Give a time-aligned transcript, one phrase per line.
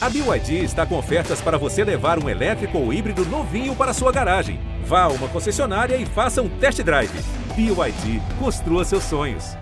[0.00, 4.12] A BYD está com ofertas para você levar um elétrico ou híbrido novinho para sua
[4.12, 4.60] garagem.
[4.84, 7.10] Vá a uma concessionária e faça um test drive.
[7.56, 9.56] BYD, construa seus sonhos.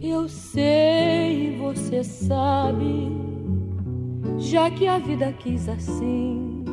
[0.00, 3.10] Eu sei, você sabe,
[4.38, 6.64] já que a vida quis assim,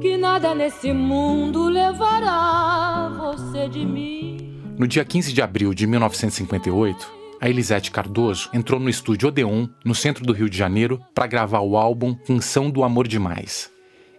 [0.00, 4.62] que nada nesse mundo levará você de mim.
[4.78, 9.94] No dia 15 de abril de 1958, a Elisete Cardoso entrou no estúdio Odeon, no
[9.94, 13.70] centro do Rio de Janeiro, para gravar o álbum Canção do Amor Demais.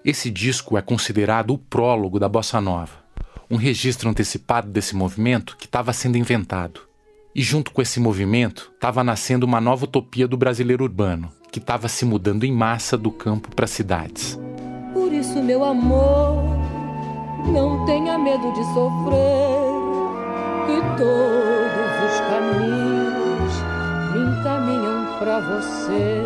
[0.05, 2.93] Esse disco é considerado o prólogo da bossa nova,
[3.49, 6.81] um registro antecipado desse movimento que estava sendo inventado.
[7.35, 11.87] E junto com esse movimento, estava nascendo uma nova utopia do brasileiro urbano, que estava
[11.87, 14.39] se mudando em massa do campo para as cidades.
[14.93, 16.43] Por isso, meu amor,
[17.51, 19.59] não tenha medo de sofrer,
[20.65, 22.88] que todos os caminhos
[25.19, 26.21] para você.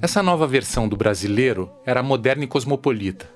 [0.00, 3.28] Essa nova versão do brasileiro era moderna e cosmopolita.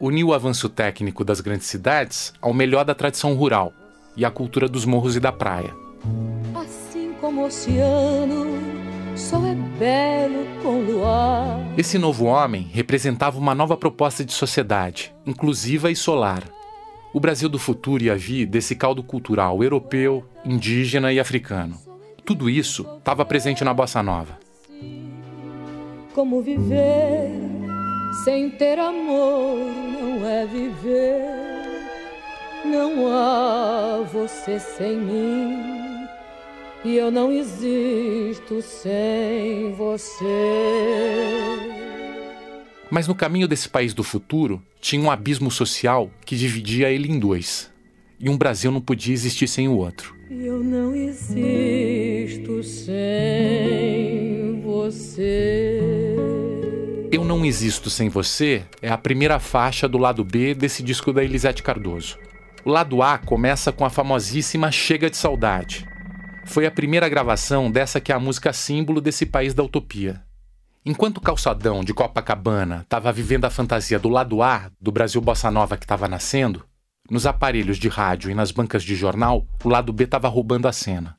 [0.00, 3.72] Uniu o avanço técnico das grandes cidades ao melhor da tradição rural
[4.16, 5.74] e a cultura dos morros e da praia.
[6.54, 8.46] Assim como o oceano,
[9.16, 11.58] sol é belo com luar.
[11.76, 16.44] Esse novo homem representava uma nova proposta de sociedade, inclusiva e solar.
[17.12, 21.87] O Brasil do futuro ia vir desse caldo cultural europeu, indígena e africano.
[22.28, 24.38] Tudo isso estava presente na bossa nova.
[26.14, 27.30] Como viver
[28.22, 31.22] sem ter amor não é viver.
[32.66, 36.06] Não há você sem mim
[36.84, 40.26] e eu não existo sem você.
[42.90, 47.18] Mas no caminho desse país do futuro tinha um abismo social que dividia ele em
[47.18, 47.72] dois.
[48.20, 50.17] E um Brasil não podia existir sem o outro.
[50.30, 55.80] Eu não existo sem você.
[57.10, 61.24] Eu Não Existo Sem Você é a primeira faixa do lado B desse disco da
[61.24, 62.18] Elisete Cardoso.
[62.62, 65.88] O lado A começa com a famosíssima Chega de Saudade.
[66.44, 70.22] Foi a primeira gravação dessa que é a música símbolo desse país da utopia.
[70.84, 75.50] Enquanto o calçadão de Copacabana estava vivendo a fantasia do lado A do Brasil Bossa
[75.50, 76.67] Nova que estava nascendo,
[77.10, 80.72] nos aparelhos de rádio e nas bancas de jornal, o lado B estava roubando a
[80.72, 81.16] cena.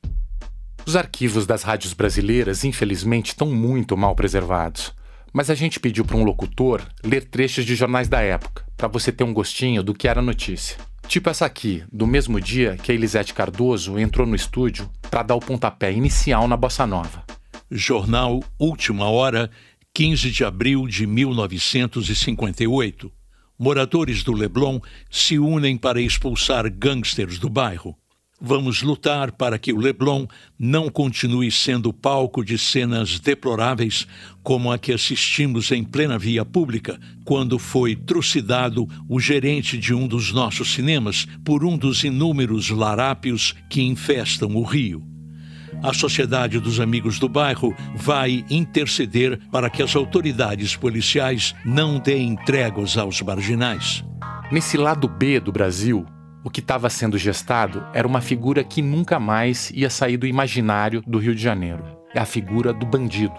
[0.85, 4.93] Os arquivos das rádios brasileiras, infelizmente, estão muito mal preservados.
[5.31, 9.11] Mas a gente pediu para um locutor ler trechos de jornais da época, para você
[9.11, 10.77] ter um gostinho do que era notícia.
[11.07, 15.35] Tipo essa aqui, do mesmo dia que a Elisete Cardoso entrou no estúdio para dar
[15.35, 17.23] o pontapé inicial na bossa nova.
[17.69, 19.51] Jornal Última Hora,
[19.93, 23.11] 15 de abril de 1958.
[23.61, 24.79] Moradores do Leblon
[25.11, 27.93] se unem para expulsar gangsters do bairro.
[28.39, 30.25] Vamos lutar para que o Leblon
[30.57, 34.07] não continue sendo palco de cenas deploráveis
[34.41, 40.07] como a que assistimos em plena via pública, quando foi trucidado o gerente de um
[40.07, 45.18] dos nossos cinemas por um dos inúmeros larápios que infestam o Rio.
[45.81, 52.35] A Sociedade dos Amigos do Bairro vai interceder para que as autoridades policiais não deem
[52.35, 54.03] tréguas aos marginais.
[54.51, 56.05] Nesse lado B do Brasil,
[56.43, 61.01] o que estava sendo gestado era uma figura que nunca mais ia sair do imaginário
[61.07, 61.83] do Rio de Janeiro.
[62.13, 63.35] É a figura do bandido.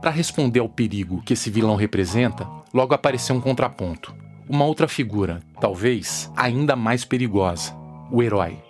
[0.00, 4.14] Para responder ao perigo que esse vilão representa, logo apareceu um contraponto.
[4.48, 7.74] Uma outra figura, talvez ainda mais perigosa:
[8.08, 8.65] o herói.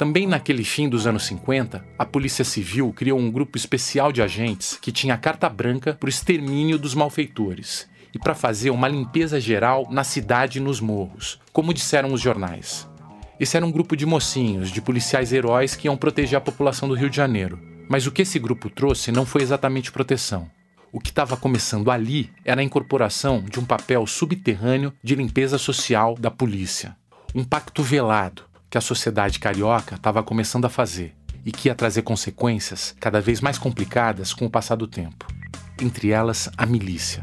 [0.00, 4.78] Também naquele fim dos anos 50, a Polícia Civil criou um grupo especial de agentes
[4.80, 9.86] que tinha carta branca para o extermínio dos malfeitores e para fazer uma limpeza geral
[9.90, 12.88] na cidade e nos morros, como disseram os jornais.
[13.38, 16.94] Esse era um grupo de mocinhos, de policiais heróis que iam proteger a população do
[16.94, 17.60] Rio de Janeiro.
[17.86, 20.50] Mas o que esse grupo trouxe não foi exatamente proteção.
[20.90, 26.14] O que estava começando ali era a incorporação de um papel subterrâneo de limpeza social
[26.18, 26.96] da polícia.
[27.34, 31.12] Um pacto velado que a sociedade carioca estava começando a fazer
[31.44, 35.26] e que ia trazer consequências cada vez mais complicadas com o passar do tempo.
[35.82, 37.22] Entre elas, a milícia.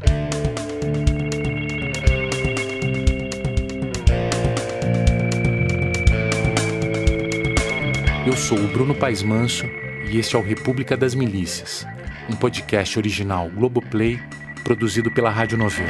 [8.26, 9.64] Eu sou o Bruno Paes Manso
[10.10, 11.86] e este é o República das Milícias,
[12.28, 14.20] um podcast original Globoplay,
[14.62, 15.88] produzido pela Rádio Novelo.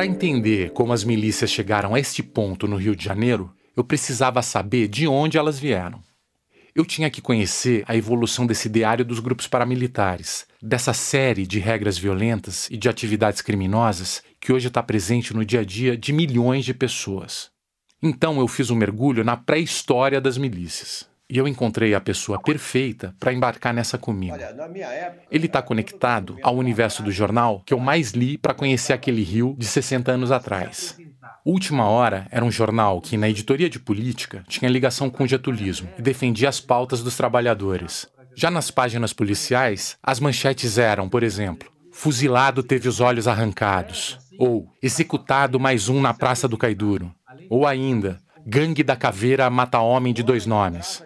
[0.00, 4.40] Para entender como as milícias chegaram a este ponto no Rio de Janeiro, eu precisava
[4.40, 6.00] saber de onde elas vieram.
[6.74, 11.98] Eu tinha que conhecer a evolução desse ideário dos grupos paramilitares, dessa série de regras
[11.98, 16.64] violentas e de atividades criminosas que hoje está presente no dia a dia de milhões
[16.64, 17.50] de pessoas.
[18.02, 21.09] Então eu fiz um mergulho na pré-história das milícias.
[21.30, 24.36] E eu encontrei a pessoa perfeita para embarcar nessa comigo.
[25.30, 29.54] Ele está conectado ao universo do jornal que eu mais li para conhecer aquele Rio
[29.56, 30.98] de 60 anos atrás.
[31.44, 35.88] Última Hora era um jornal que, na editoria de política, tinha ligação com o getulismo
[35.96, 38.08] e defendia as pautas dos trabalhadores.
[38.34, 44.68] Já nas páginas policiais, as manchetes eram, por exemplo, Fuzilado teve os olhos arrancados, ou
[44.82, 47.14] Executado mais um na Praça do Caiduro,
[47.48, 51.02] ou ainda Gangue da Caveira mata homem de dois nomes.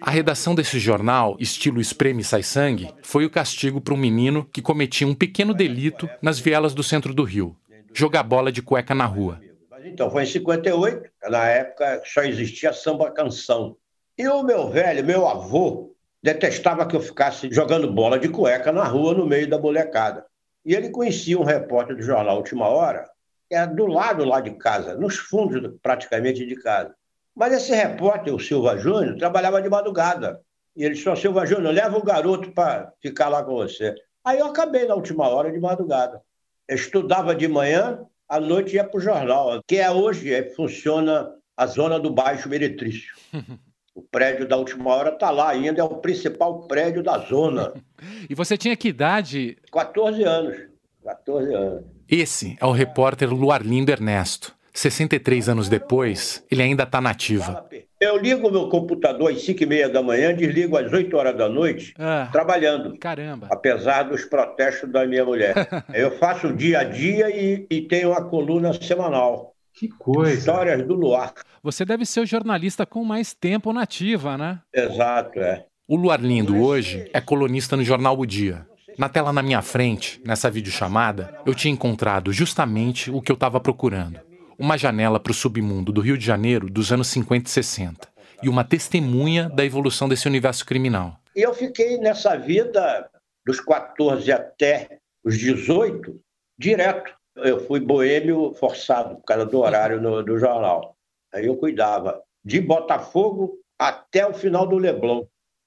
[0.00, 4.60] A redação desse jornal, estilo espreme sai sangue, foi o castigo para um menino que
[4.60, 7.56] cometia um pequeno delito nas vielas do centro do Rio:
[7.92, 9.40] jogar bola de cueca na rua.
[9.84, 13.76] Então, foi em 58, na época só existia samba canção.
[14.16, 18.84] E o meu velho, meu avô, detestava que eu ficasse jogando bola de cueca na
[18.84, 20.24] rua no meio da molecada.
[20.64, 23.04] E ele conhecia um repórter do jornal Última Hora,
[23.48, 26.94] que era do lado lá de casa, nos fundos praticamente de casa.
[27.34, 30.40] Mas esse repórter, o Silva Júnior, trabalhava de madrugada.
[30.76, 33.94] E ele disse: Silva Júnior, leva o garoto para ficar lá com você.
[34.24, 36.22] Aí eu acabei na última hora de madrugada.
[36.66, 41.30] Eu estudava de manhã, à noite ia para o jornal, que é hoje, é, funciona
[41.56, 43.14] a zona do Baixo Meretrício.
[43.96, 47.72] O prédio da última hora está lá ainda, é o principal prédio da zona.
[48.28, 49.56] e você tinha que idade?
[49.70, 50.56] 14 anos.
[51.04, 51.84] 14 anos.
[52.08, 54.53] Esse é o repórter Luarlindo Ernesto.
[54.74, 57.64] 63 anos depois, ele ainda está nativa.
[58.00, 61.48] Eu ligo meu computador às 5 e meia da manhã, desligo às 8 horas da
[61.48, 62.98] noite, ah, trabalhando.
[62.98, 63.46] Caramba.
[63.50, 65.54] Apesar dos protestos da minha mulher.
[65.94, 69.54] Eu faço dia a dia e, e tenho uma coluna semanal.
[69.72, 70.34] Que coisa.
[70.34, 71.32] Histórias do Luar.
[71.62, 74.58] Você deve ser o jornalista com mais tempo nativa, né?
[74.72, 75.64] Exato, é.
[75.86, 78.66] O Luarlindo hoje é colunista no jornal O Dia.
[78.98, 83.60] Na tela na minha frente, nessa videochamada, eu tinha encontrado justamente o que eu estava
[83.60, 84.20] procurando
[84.58, 88.08] uma janela para o submundo do Rio de Janeiro dos anos 50 e 60
[88.42, 91.18] e uma testemunha da evolução desse universo criminal.
[91.34, 93.08] E eu fiquei nessa vida
[93.46, 96.20] dos 14 até os 18
[96.58, 97.12] direto.
[97.36, 100.96] Eu fui boêmio forçado por causa do horário no, do jornal.
[101.32, 105.24] Aí eu cuidava de Botafogo até o final do Leblon.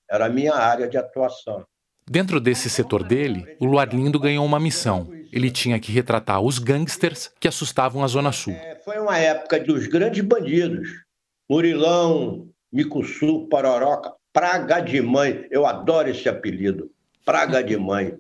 [0.10, 1.66] Era a minha área de atuação.
[2.10, 5.12] Dentro desse setor dele, o Luarlindo ganhou uma missão.
[5.32, 8.54] Ele tinha que retratar os gangsters que assustavam a Zona Sul.
[8.54, 10.90] É, foi uma época dos grandes bandidos.
[11.50, 15.46] Murilão, Micuçu, Pororoca, Praga de Mãe.
[15.50, 16.92] Eu adoro esse apelido.
[17.26, 18.18] Praga de Mãe.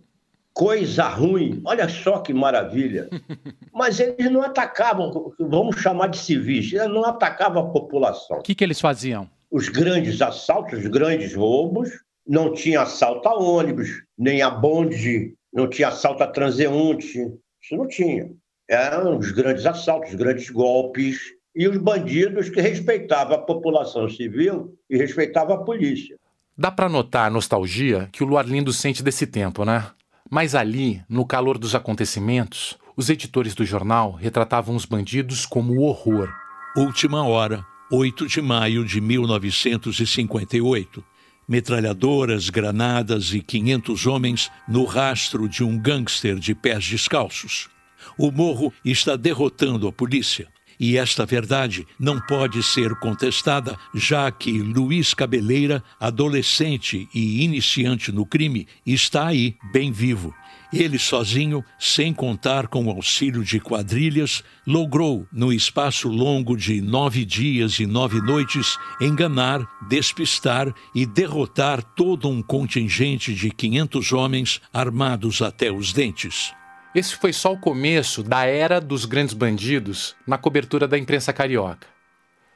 [0.54, 1.62] Coisa ruim.
[1.65, 3.09] Olha só que maravilha.
[3.74, 8.39] Mas eles não atacavam, vamos chamar de civis, eles não atacavam a população.
[8.39, 9.30] O que, que eles faziam?
[9.51, 11.92] Os grandes assaltos, os grandes roubos,
[12.27, 17.20] não tinha assalto a ônibus, nem a bonde, não tinha assalto a transeunte,
[17.62, 18.30] isso não tinha.
[18.70, 21.20] Eram os grandes assaltos, os grandes golpes
[21.56, 26.18] e os bandidos que respeitavam a população civil e respeitavam a polícia.
[26.58, 29.92] Dá para notar a nostalgia que o Luarlindo sente desse tempo, né?
[30.30, 35.84] Mas ali, no calor dos acontecimentos, os editores do jornal retratavam os bandidos como o
[35.84, 36.30] horror.
[36.76, 41.04] Última hora, 8 de maio de 1958
[41.48, 47.70] metralhadoras, granadas e 500 homens no rastro de um gangster de pés descalços.
[48.18, 50.48] O morro está derrotando a polícia.
[50.80, 58.26] E esta verdade não pode ser contestada, já que Luiz Cabeleira, adolescente e iniciante no
[58.28, 60.36] crime, está aí, bem vivo
[60.71, 67.26] ele sozinho, sem contar com o auxílio de quadrilhas, logrou, no espaço longo de nove
[67.26, 75.42] dias e nove noites, enganar, despistar e derrotar todo um contingente de 500 homens armados
[75.42, 76.54] até os dentes.
[76.94, 81.88] Esse foi só o começo da era dos grandes bandidos na cobertura da imprensa carioca.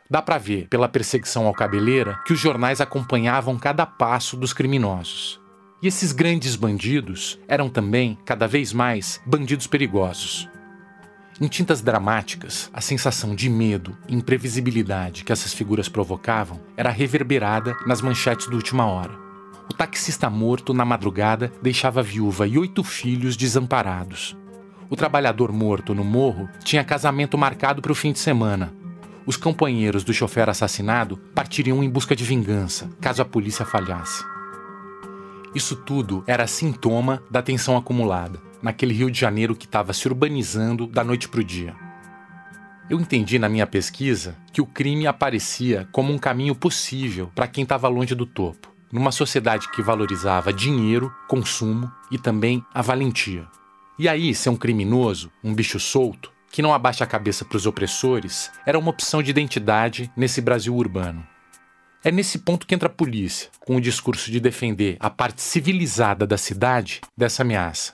[0.09, 5.40] Dá para ver, pela perseguição ao cabeleira, que os jornais acompanhavam cada passo dos criminosos.
[5.81, 10.47] E esses grandes bandidos eram também, cada vez mais, bandidos perigosos.
[11.39, 17.75] Em tintas dramáticas, a sensação de medo e imprevisibilidade que essas figuras provocavam era reverberada
[17.87, 19.11] nas manchetes do última hora.
[19.67, 24.37] O taxista morto na madrugada deixava a viúva e oito filhos desamparados.
[24.87, 28.71] O trabalhador morto no morro tinha casamento marcado para o fim de semana.
[29.25, 34.30] Os companheiros do chofer assassinado partiriam em busca de vingança, caso a polícia falhasse.
[35.53, 40.87] Isso tudo era sintoma da tensão acumulada, naquele Rio de Janeiro que estava se urbanizando
[40.87, 41.75] da noite para o dia.
[42.89, 47.63] Eu entendi na minha pesquisa que o crime aparecia como um caminho possível para quem
[47.63, 53.45] estava longe do topo, numa sociedade que valorizava dinheiro, consumo e também a valentia.
[53.99, 57.65] E aí, ser um criminoso, um bicho solto, que não abaixa a cabeça para os
[57.65, 61.25] opressores era uma opção de identidade nesse Brasil urbano.
[62.03, 66.25] É nesse ponto que entra a polícia, com o discurso de defender a parte civilizada
[66.25, 67.93] da cidade dessa ameaça.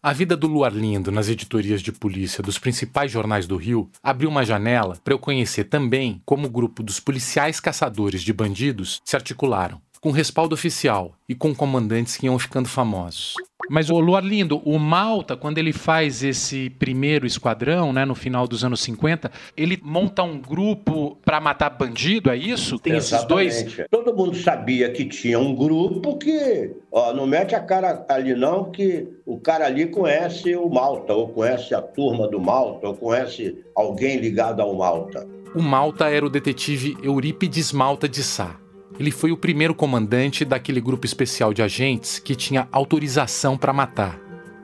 [0.00, 4.30] A vida do Luar Lindo nas editorias de polícia dos principais jornais do Rio abriu
[4.30, 9.16] uma janela para eu conhecer também como o grupo dos policiais caçadores de bandidos se
[9.16, 13.34] articularam, com respaldo oficial e com comandantes que iam ficando famosos.
[13.70, 18.48] Mas o Luar Lindo, o Malta, quando ele faz esse primeiro esquadrão, né, no final
[18.48, 22.80] dos anos 50, ele monta um grupo para matar bandido, é isso?
[22.80, 23.48] Tem Exatamente.
[23.48, 23.86] esses dois?
[23.88, 28.72] Todo mundo sabia que tinha um grupo que, ó, não mete a cara ali não,
[28.72, 33.56] que o cara ali conhece o Malta, ou conhece a turma do Malta, ou conhece
[33.76, 35.24] alguém ligado ao Malta.
[35.54, 38.61] O Malta era o detetive Eurípides Malta de Sá.
[38.98, 44.18] Ele foi o primeiro comandante daquele grupo especial de agentes que tinha autorização para matar.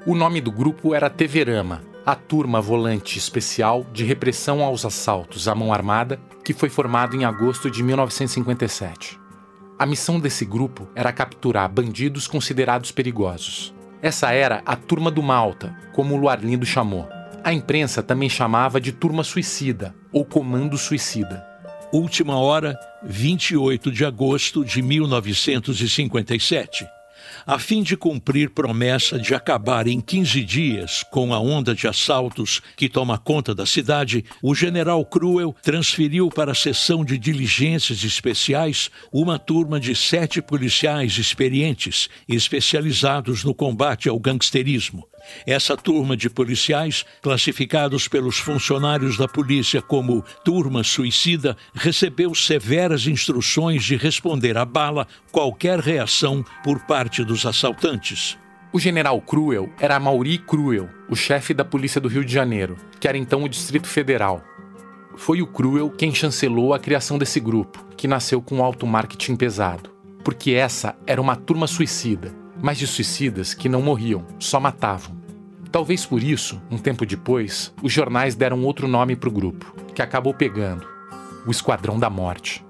[0.06, 5.54] O nome do grupo era Teverama, a turma volante especial de repressão aos assaltos à
[5.54, 9.18] mão armada, que foi formado em agosto de 1957.
[9.78, 13.74] A missão desse grupo era capturar bandidos considerados perigosos.
[14.02, 17.08] Essa era a Turma do Malta, como o Luarlindo chamou.
[17.44, 21.47] A imprensa também chamava de Turma Suicida ou Comando Suicida.
[21.90, 26.86] Última hora, 28 de agosto de 1957.
[27.46, 32.60] A fim de cumprir promessa de acabar em 15 dias com a onda de assaltos
[32.76, 38.90] que toma conta da cidade, o general Cruel transferiu para a seção de diligências especiais
[39.10, 45.08] uma turma de sete policiais experientes, especializados no combate ao gangsterismo.
[45.46, 53.84] Essa turma de policiais, classificados pelos funcionários da polícia como turma suicida, recebeu severas instruções
[53.84, 58.38] de responder à bala qualquer reação por parte dos assaltantes.
[58.70, 63.08] O general Cruel era Mauri Cruel, o chefe da polícia do Rio de Janeiro, que
[63.08, 64.42] era então o Distrito Federal.
[65.16, 69.90] Foi o Cruel quem chancelou a criação desse grupo, que nasceu com alto marketing pesado,
[70.22, 72.32] porque essa era uma turma suicida,
[72.62, 75.16] mas de suicidas que não morriam, só matavam.
[75.70, 80.02] Talvez por isso, um tempo depois, os jornais deram outro nome para o grupo, que
[80.02, 80.86] acabou pegando:
[81.46, 82.64] o Esquadrão da Morte.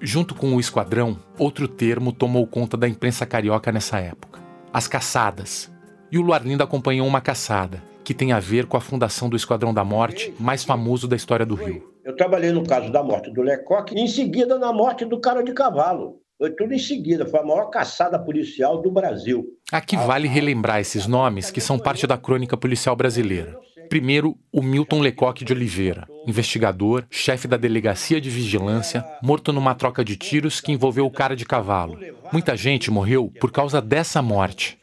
[0.00, 4.40] Junto com o Esquadrão, outro termo tomou conta da imprensa carioca nessa época:
[4.72, 5.72] as caçadas.
[6.10, 9.74] E o Luarlindo acompanhou uma caçada, que tem a ver com a fundação do Esquadrão
[9.74, 11.92] da Morte, mais famoso da história do Rio.
[12.04, 15.42] Eu trabalhei no caso da morte do Lecoq e em seguida na morte do cara
[15.42, 16.20] de cavalo.
[16.38, 19.46] Foi tudo em seguida, foi a maior caçada policial do Brasil.
[19.72, 23.58] Aqui vale relembrar esses nomes que são parte da crônica policial brasileira.
[23.88, 30.04] Primeiro, o Milton Lecoque de Oliveira, investigador, chefe da delegacia de vigilância, morto numa troca
[30.04, 31.98] de tiros que envolveu o cara de cavalo.
[32.30, 34.78] Muita gente morreu por causa dessa morte.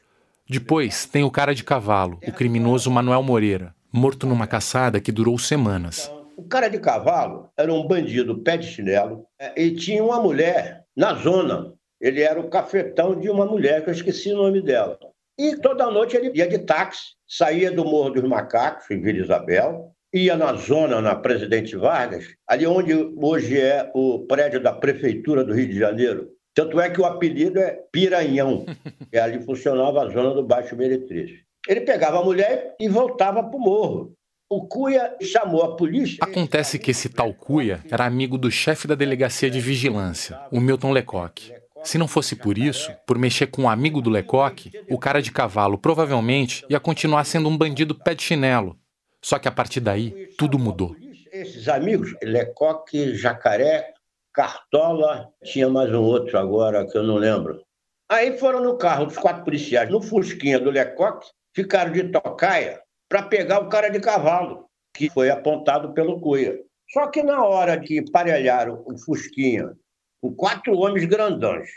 [0.49, 5.37] Depois tem o cara de cavalo, o criminoso Manuel Moreira, morto numa caçada que durou
[5.37, 6.11] semanas.
[6.35, 10.82] O cara de cavalo era um bandido pé de chinelo é, e tinha uma mulher
[10.95, 11.73] na zona.
[11.99, 14.97] Ele era o cafetão de uma mulher, que eu esqueci o nome dela.
[15.37, 19.93] E toda noite ele ia de táxi, saía do Morro dos Macacos, em Vila Isabel,
[20.13, 25.53] ia na zona, na Presidente Vargas, ali onde hoje é o prédio da Prefeitura do
[25.53, 26.29] Rio de Janeiro.
[26.53, 28.65] Tanto é que o apelido é Piranhão,
[29.09, 31.31] que ali funcionava a zona do Baixo Meretriz.
[31.67, 34.13] Ele pegava a mulher e voltava para o morro.
[34.55, 36.19] O Cuia chamou a polícia.
[36.21, 40.91] Acontece que esse tal Cuia era amigo do chefe da delegacia de vigilância, o Milton
[40.91, 41.55] Lecoque.
[41.83, 45.31] Se não fosse por isso, por mexer com um amigo do Lecoque, o cara de
[45.31, 48.77] cavalo provavelmente ia continuar sendo um bandido pé de chinelo.
[49.23, 50.95] Só que a partir daí, tudo mudou.
[51.31, 53.91] Esses amigos, Lecoque, Jacaré,
[54.31, 57.59] Cartola, tinha mais um outro agora que eu não lembro.
[58.07, 62.82] Aí foram no carro dos quatro policiais, no Fusquinha do Lecoque, ficaram de tocaia
[63.13, 66.59] para pegar o cara de cavalo, que foi apontado pelo Cuia.
[66.89, 69.71] Só que na hora que parelharam o Fusquinha
[70.19, 71.69] com quatro homens grandões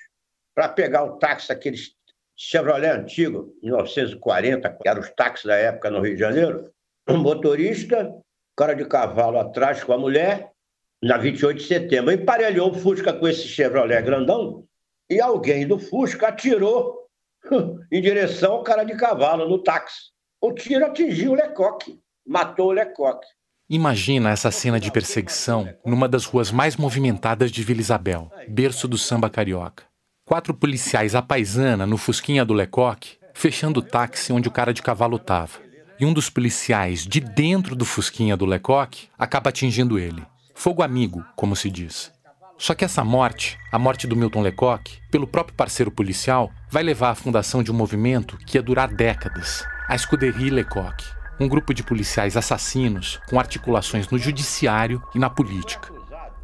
[0.55, 1.91] para pegar o táxi, aqueles
[2.35, 6.71] Chevrolet antigo, 1940, que eram os táxis da época no Rio de Janeiro,
[7.07, 8.11] o motorista,
[8.57, 10.51] cara de cavalo atrás com a mulher,
[11.03, 14.65] na 28 de setembro, emparelhou o Fusca com esse Chevrolet grandão
[15.11, 17.07] e alguém do Fusca atirou
[17.93, 20.16] em direção ao cara de cavalo no táxi.
[20.47, 23.27] O tiro atingiu o Lecoque, matou o Lecoque.
[23.69, 28.97] Imagina essa cena de perseguição numa das ruas mais movimentadas de Vila Isabel, berço do
[28.97, 29.83] samba carioca.
[30.25, 34.83] Quatro policiais à paisana no Fusquinha do Lecoque, fechando o táxi onde o cara de
[34.83, 35.59] cavalo estava.
[35.99, 40.25] E um dos policiais, de dentro do Fusquinha do Lecoque, acaba atingindo ele.
[40.55, 42.13] Fogo amigo, como se diz.
[42.57, 47.11] Só que essa morte, a morte do Milton Lecoque, pelo próprio parceiro policial, vai levar
[47.11, 51.15] à fundação de um movimento que ia durar décadas a Escuderie Lecoq.
[51.39, 55.93] um grupo de policiais assassinos com articulações no judiciário e na política.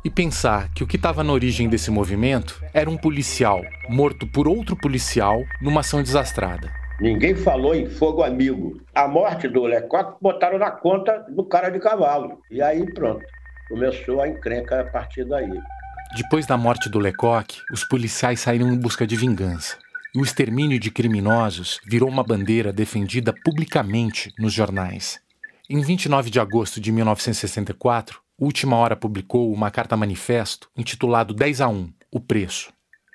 [0.04, 4.46] E pensar que o que estava na origem desse movimento era um policial morto por
[4.46, 6.70] outro policial numa ação desastrada.
[7.00, 8.80] Ninguém falou em fogo amigo.
[8.94, 12.38] A morte do Lecoq botaram na conta do cara de cavalo.
[12.50, 13.24] E aí pronto.
[13.68, 15.58] Começou a encrenca a partir daí.
[16.14, 19.81] Depois da morte do Lecoq, os policiais saíram em busca de vingança.
[20.14, 25.18] E o extermínio de criminosos virou uma bandeira defendida publicamente nos jornais.
[25.70, 31.90] Em 29 de agosto de 1964, Última Hora publicou uma carta-manifesto intitulado 10 a 1
[32.10, 32.70] O Preço.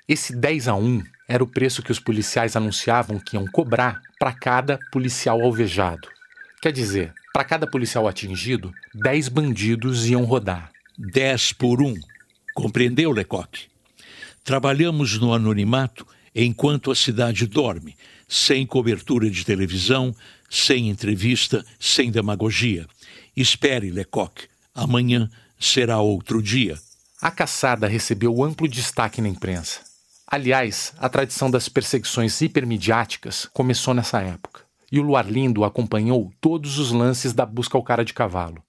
[0.08, 4.32] Esse 10 a 1 era o preço que os policiais anunciavam que iam cobrar para
[4.32, 6.08] cada policial alvejado.
[6.60, 10.72] Quer dizer, para cada policial atingido, 10 bandidos iam rodar.
[10.98, 11.94] 10 por 1.
[12.54, 13.68] Compreendeu, Lecoq?
[14.42, 16.04] Trabalhamos no anonimato
[16.44, 17.96] enquanto a cidade dorme,
[18.28, 20.14] sem cobertura de televisão,
[20.48, 22.86] sem entrevista, sem demagogia.
[23.36, 24.48] Espere, Lecoq.
[24.74, 25.28] Amanhã
[25.58, 26.78] será outro dia.
[27.20, 29.80] A caçada recebeu amplo destaque na imprensa.
[30.26, 34.62] Aliás, a tradição das perseguições hipermediáticas começou nessa época.
[34.92, 38.62] E o Luar Lindo acompanhou todos os lances da busca ao cara de cavalo.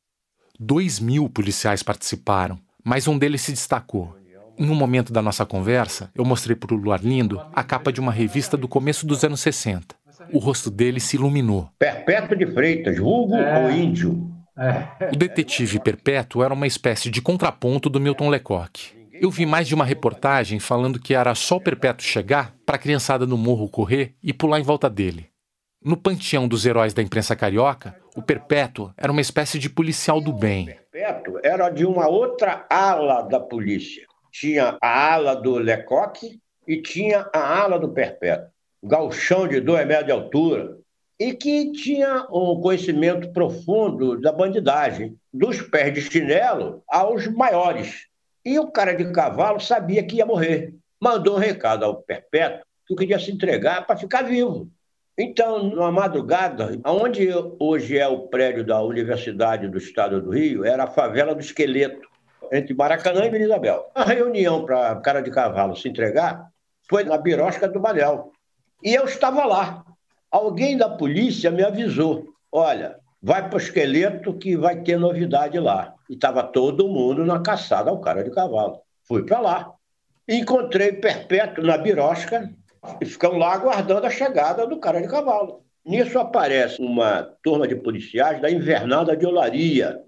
[0.59, 4.18] Dois mil policiais participaram, mas um deles se destacou.
[4.59, 8.01] Em um momento da nossa conversa, eu mostrei para o Luar Lindo a capa de
[8.01, 9.95] uma revista do começo dos anos 60.
[10.33, 11.69] O rosto dele se iluminou.
[11.79, 13.63] Perpétuo de Freitas, vulgo é.
[13.63, 14.29] ou índio.
[14.57, 15.13] É.
[15.13, 18.99] O detetive Perpétuo era uma espécie de contraponto do Milton Lecoq.
[19.13, 22.79] Eu vi mais de uma reportagem falando que era só o Perpétuo chegar para a
[22.79, 25.27] criançada no morro correr e pular em volta dele.
[25.81, 30.33] No panteão dos heróis da imprensa carioca, o Perpétuo era uma espécie de policial do
[30.33, 30.63] bem.
[30.63, 36.81] O Perpétuo era de uma outra ala da polícia tinha a ala do Lecoque e
[36.81, 38.49] tinha a ala do Perpétuo.
[38.83, 40.77] Galchão de dois metros de altura,
[41.19, 48.07] e que tinha um conhecimento profundo da bandidagem, dos pés de chinelo aos maiores.
[48.45, 50.73] E o cara de cavalo sabia que ia morrer.
[50.99, 54.69] Mandou um recado ao Perpétuo que queria se entregar para ficar vivo.
[55.17, 57.27] Então, numa madrugada, onde
[57.59, 62.08] hoje é o prédio da Universidade do Estado do Rio, era a favela do Esqueleto
[62.51, 63.91] entre Maracanã e Vila Isabel.
[63.93, 66.49] A reunião para cara de cavalo se entregar
[66.89, 68.31] foi na birosca do Manel.
[68.83, 69.83] E eu estava lá.
[70.31, 75.93] Alguém da polícia me avisou: olha, vai para o esqueleto que vai ter novidade lá.
[76.09, 78.79] E estava todo mundo na caçada ao cara de cavalo.
[79.07, 79.71] Fui para lá.
[80.27, 82.49] Encontrei Perpétuo na birosca
[83.01, 85.63] e ficamos lá aguardando a chegada do cara de cavalo.
[85.85, 89.99] Nisso aparece uma turma de policiais da invernada de Olaria,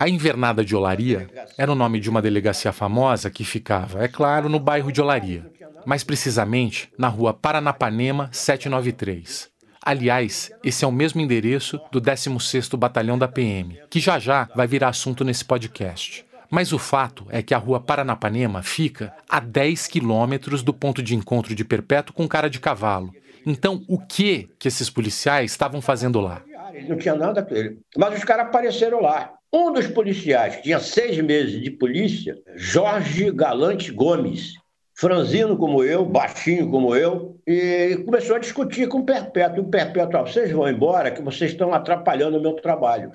[0.00, 4.48] a Invernada de Olaria era o nome de uma delegacia famosa que ficava, é claro,
[4.48, 5.44] no bairro de Olaria,
[5.84, 9.50] mais precisamente na rua Paranapanema 793.
[9.84, 14.66] Aliás, esse é o mesmo endereço do 16º Batalhão da PM, que já já vai
[14.66, 16.24] virar assunto nesse podcast.
[16.50, 21.14] Mas o fato é que a rua Paranapanema fica a 10 quilômetros do ponto de
[21.14, 23.12] encontro de Perpétuo com cara de cavalo.
[23.44, 26.40] Então, o que que esses policiais estavam fazendo lá?
[26.88, 27.78] Não tinha nada com ele.
[27.98, 29.34] Mas os caras apareceram lá.
[29.52, 34.54] Um dos policiais, que tinha seis meses de polícia, Jorge Galante Gomes,
[34.94, 39.64] franzino como eu, baixinho como eu, e começou a discutir com o Perpétuo.
[39.64, 43.12] O Perpétuo, ah, vocês vão embora que vocês estão atrapalhando o meu trabalho.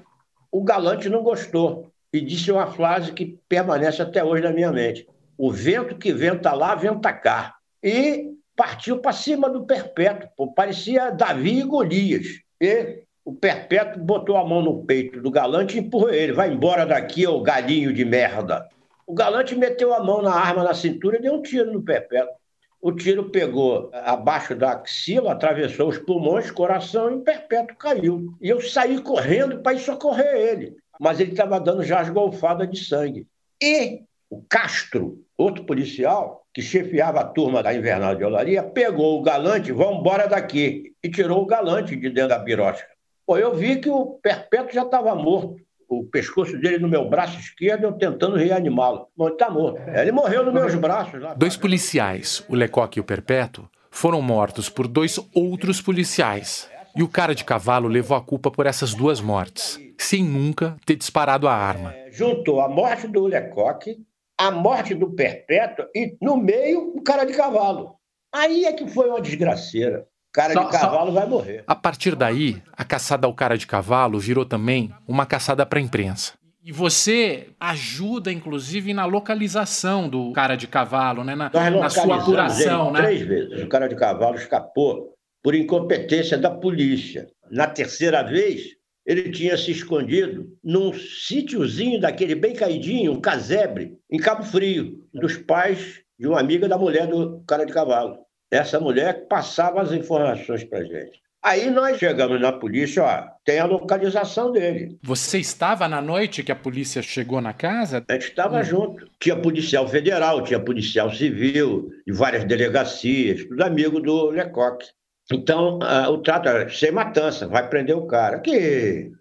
[0.51, 5.07] O Galante não gostou e disse uma frase que permanece até hoje na minha mente.
[5.37, 7.55] O vento que venta lá, venta cá.
[7.81, 10.53] E partiu para cima do Perpétuo.
[10.53, 12.27] Parecia Davi e Golias.
[12.59, 16.31] E o Perpétuo botou a mão no peito do Galante e empurrou ele.
[16.31, 18.69] Vai embora daqui, ô galinho de merda.
[19.07, 22.35] O Galante meteu a mão na arma na cintura e deu um tiro no Perpétuo.
[22.79, 28.31] O tiro pegou abaixo da axila, atravessou os pulmões, coração e o Perpétuo caiu.
[28.39, 30.77] E eu saí correndo para ir socorrer ele.
[30.99, 33.27] Mas ele estava dando já as golfadas de sangue.
[33.59, 39.23] E o Castro, outro policial, que chefiava a turma da Invernal de Olaria, pegou o
[39.23, 42.94] galante, vamos embora daqui, e tirou o galante de dentro da birosca.
[43.25, 45.55] Pô, eu vi que o Perpétuo já estava morto.
[45.89, 49.07] O pescoço dele no meu braço esquerdo, eu tentando reanimá-lo.
[49.15, 49.79] Bom, ele está morto.
[49.89, 51.21] Ele morreu nos meus braços.
[51.21, 51.33] Lá.
[51.33, 56.69] Dois policiais, o Lecoque e o Perpétuo, foram mortos por dois outros policiais.
[56.95, 60.95] E o cara de cavalo levou a culpa por essas duas mortes, sem nunca ter
[60.95, 61.93] disparado a arma.
[61.93, 63.97] É, juntou a morte do Lecoque,
[64.37, 67.95] a morte do Perpétuo e, no meio, o cara de cavalo.
[68.33, 71.11] Aí é que foi uma desgraceira cara só, de cavalo só...
[71.13, 71.63] vai morrer.
[71.65, 75.81] A partir daí, a caçada ao cara de cavalo virou também uma caçada para a
[75.81, 76.33] imprensa.
[76.61, 81.35] E você ajuda, inclusive, na localização do cara de cavalo, né?
[81.35, 82.89] na, na sua apuração.
[82.89, 83.01] Ele, né?
[83.03, 83.63] Três vezes.
[83.63, 87.27] O cara de cavalo escapou por incompetência da polícia.
[87.51, 88.63] Na terceira vez,
[89.05, 95.37] ele tinha se escondido num sítiozinho daquele bem caidinho, um casebre, em Cabo Frio, dos
[95.37, 98.24] pais de uma amiga da mulher do cara de cavalo.
[98.55, 101.21] Essa mulher passava as informações para gente.
[101.43, 104.97] Aí nós chegamos na polícia, ó, tem a localização dele.
[105.03, 108.03] Você estava na noite que a polícia chegou na casa?
[108.09, 108.63] A gente estava hum.
[108.63, 109.07] junto.
[109.19, 114.87] Tinha policial federal, tinha policial civil, de várias delegacias, tudo amigo do Lecoque.
[115.31, 118.39] Então, uh, o trato era sem matança, vai prender o cara.
[118.39, 119.11] Que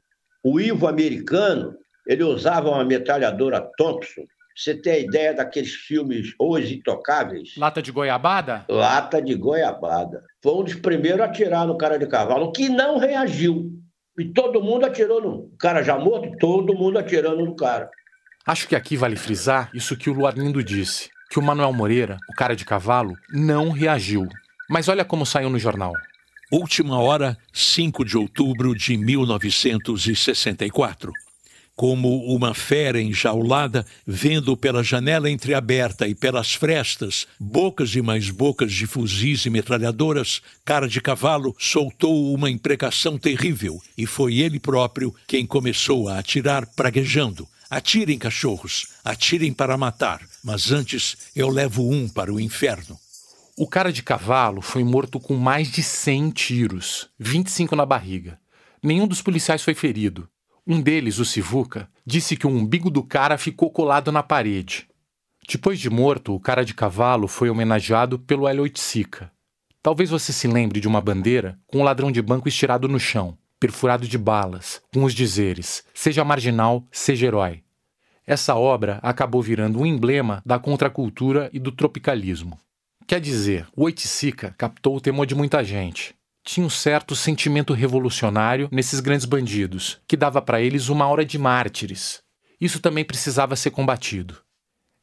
[0.42, 4.23] o Ivo americano, ele usava uma metralhadora Thompson.
[4.57, 7.55] Você tem a ideia daqueles filmes Os Intocáveis?
[7.57, 8.64] Lata de goiabada?
[8.69, 10.23] Lata de goiabada.
[10.40, 13.73] Foi um dos primeiros a atirar no cara de cavalo, que não reagiu.
[14.17, 17.90] E todo mundo atirou no cara já morto, todo mundo atirando no cara.
[18.47, 22.35] Acho que aqui vale frisar isso que o Luarlindo disse, que o Manuel Moreira, o
[22.37, 24.29] cara de cavalo, não reagiu.
[24.71, 25.93] Mas olha como saiu no jornal.
[26.53, 31.11] Última hora, 5 de outubro de 1964.
[31.76, 38.72] Como uma fera enjaulada, vendo pela janela entreaberta e pelas frestas bocas e mais bocas
[38.72, 45.12] de fuzis e metralhadoras, cara de cavalo soltou uma imprecação terrível e foi ele próprio
[45.26, 47.48] quem começou a atirar praguejando.
[47.68, 52.96] Atirem, cachorros, atirem para matar, mas antes eu levo um para o inferno.
[53.56, 58.38] O cara de cavalo foi morto com mais de 100 tiros, 25 na barriga.
[58.80, 60.28] Nenhum dos policiais foi ferido.
[60.66, 64.88] Um deles, o Sivuca, disse que o umbigo do cara ficou colado na parede.
[65.46, 69.31] Depois de morto, o cara de cavalo foi homenageado pelo Hélio Oiticica.
[69.83, 73.37] Talvez você se lembre de uma bandeira com um ladrão de banco estirado no chão,
[73.61, 77.62] perfurado de balas, com os dizeres: seja marginal, seja herói.
[78.27, 82.59] Essa obra acabou virando um emblema da contracultura e do tropicalismo.
[83.07, 86.14] Quer dizer, o Oiticica captou o temor de muita gente.
[86.44, 91.38] Tinha um certo sentimento revolucionário nesses grandes bandidos, que dava para eles uma hora de
[91.38, 92.22] mártires.
[92.61, 94.37] Isso também precisava ser combatido.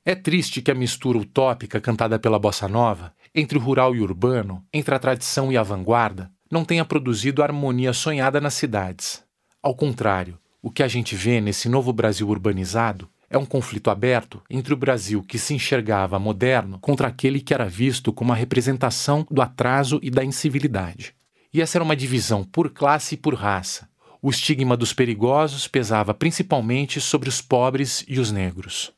[0.05, 4.03] É triste que a mistura utópica cantada pela bossa nova, entre o rural e o
[4.03, 9.23] urbano, entre a tradição e a vanguarda, não tenha produzido a harmonia sonhada nas cidades.
[9.63, 14.43] Ao contrário, o que a gente vê nesse novo Brasil urbanizado é um conflito aberto
[14.47, 19.25] entre o Brasil que se enxergava moderno contra aquele que era visto como a representação
[19.31, 21.15] do atraso e da incivilidade.
[21.53, 23.89] E essa era uma divisão por classe e por raça.
[24.21, 28.93] O estigma dos perigosos pesava principalmente sobre os pobres e os negros.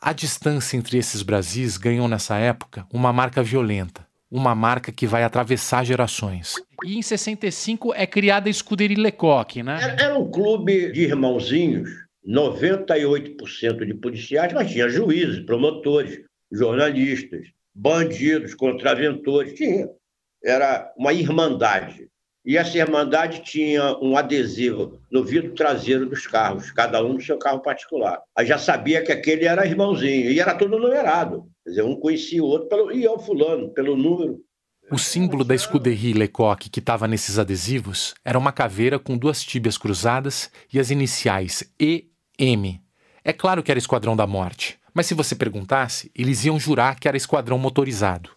[0.00, 5.24] A distância entre esses Brasis ganhou nessa época uma marca violenta, uma marca que vai
[5.24, 6.54] atravessar gerações.
[6.84, 9.78] E em 65 é criada a Escuderia Lecoq, né?
[9.82, 16.20] Era, era um clube de irmãozinhos 98% de policiais, mas tinha juízes, promotores,
[16.50, 19.88] jornalistas, bandidos, contraventores, tinha.
[20.44, 22.08] Era uma irmandade.
[22.44, 27.38] E essa irmandade tinha um adesivo no vidro traseiro dos carros, cada um no seu
[27.38, 28.20] carro particular.
[28.36, 31.46] Aí já sabia que aquele era irmãozinho, e era tudo numerado.
[31.64, 34.40] Quer dizer, um conhecia o outro, pelo, e eu fulano, pelo número.
[34.92, 39.78] O símbolo da Scuderie Lecoq que estava nesses adesivos era uma caveira com duas tíbias
[39.78, 42.78] cruzadas e as iniciais E M.
[43.24, 47.08] É claro que era Esquadrão da Morte, mas se você perguntasse, eles iam jurar que
[47.08, 48.33] era esquadrão motorizado.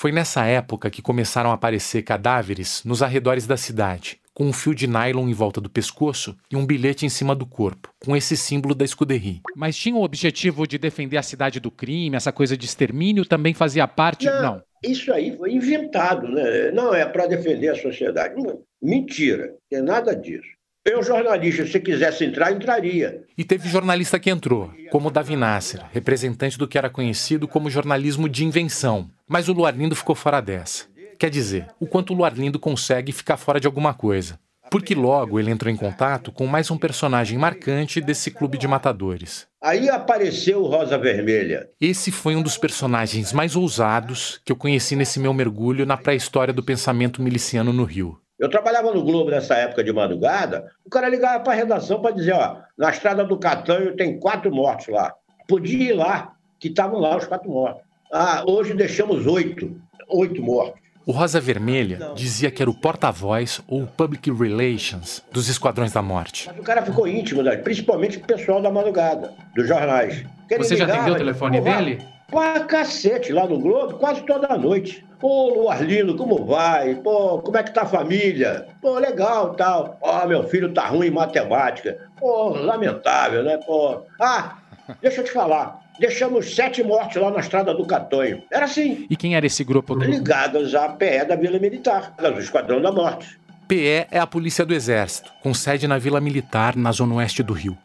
[0.00, 4.72] Foi nessa época que começaram a aparecer cadáveres nos arredores da cidade, com um fio
[4.72, 8.36] de nylon em volta do pescoço e um bilhete em cima do corpo, com esse
[8.36, 9.40] símbolo da escuderie.
[9.56, 13.54] Mas tinha o objetivo de defender a cidade do crime, essa coisa de extermínio também
[13.54, 14.26] fazia parte?
[14.26, 14.40] Não.
[14.40, 14.62] Não.
[14.84, 16.70] Isso aí foi inventado, né?
[16.70, 18.36] Não é para defender a sociedade.
[18.80, 20.46] Mentira, não tem nada disso.
[20.90, 23.22] Eu, jornalista, se quisesse entrar, entraria.
[23.36, 28.26] E teve jornalista que entrou, como Davi Nasser, representante do que era conhecido como jornalismo
[28.26, 29.10] de invenção.
[29.28, 30.86] Mas o Luarlindo ficou fora dessa.
[31.18, 34.38] Quer dizer, o quanto o Luarlindo consegue ficar fora de alguma coisa.
[34.70, 39.46] Porque logo ele entrou em contato com mais um personagem marcante desse clube de matadores.
[39.62, 41.68] Aí apareceu o Rosa Vermelha.
[41.80, 46.54] Esse foi um dos personagens mais ousados que eu conheci nesse meu mergulho na pré-história
[46.54, 48.18] do pensamento miliciano no Rio.
[48.38, 52.14] Eu trabalhava no Globo nessa época de madrugada, o cara ligava para a redação para
[52.14, 55.12] dizer, ó, na estrada do Catanho tem quatro mortos lá.
[55.48, 57.82] Podia ir lá, que estavam lá os quatro mortos.
[58.12, 59.76] Ah, hoje deixamos oito,
[60.08, 60.80] oito mortos.
[61.04, 66.46] O Rosa Vermelha dizia que era o porta-voz ou public relations dos Esquadrões da Morte.
[66.46, 67.56] Mas o cara ficou íntimo, né?
[67.56, 70.22] principalmente o pessoal da madrugada, dos jornais.
[70.58, 71.98] Você já atendeu o telefone dele?
[72.30, 75.02] Pra cacete, lá no Globo, quase toda noite.
[75.20, 76.94] Ô, Luarlino, como vai?
[76.96, 78.66] Pô, como é que tá a família?
[78.82, 79.96] Pô, legal, tal.
[80.02, 81.98] Ó, meu filho tá ruim em matemática.
[82.20, 83.56] Pô, lamentável, né?
[83.56, 84.02] Pô.
[84.20, 84.58] Ah,
[85.00, 85.80] deixa eu te falar.
[85.98, 88.42] Deixamos sete mortos lá na estrada do Catonho.
[88.52, 89.06] Era assim.
[89.08, 89.94] E quem era esse grupo?
[89.94, 93.40] Ligados à PE da Vila Militar, do Esquadrão da Morte.
[93.66, 97.54] PE é a Polícia do Exército, com sede na Vila Militar, na zona oeste do
[97.54, 97.76] Rio.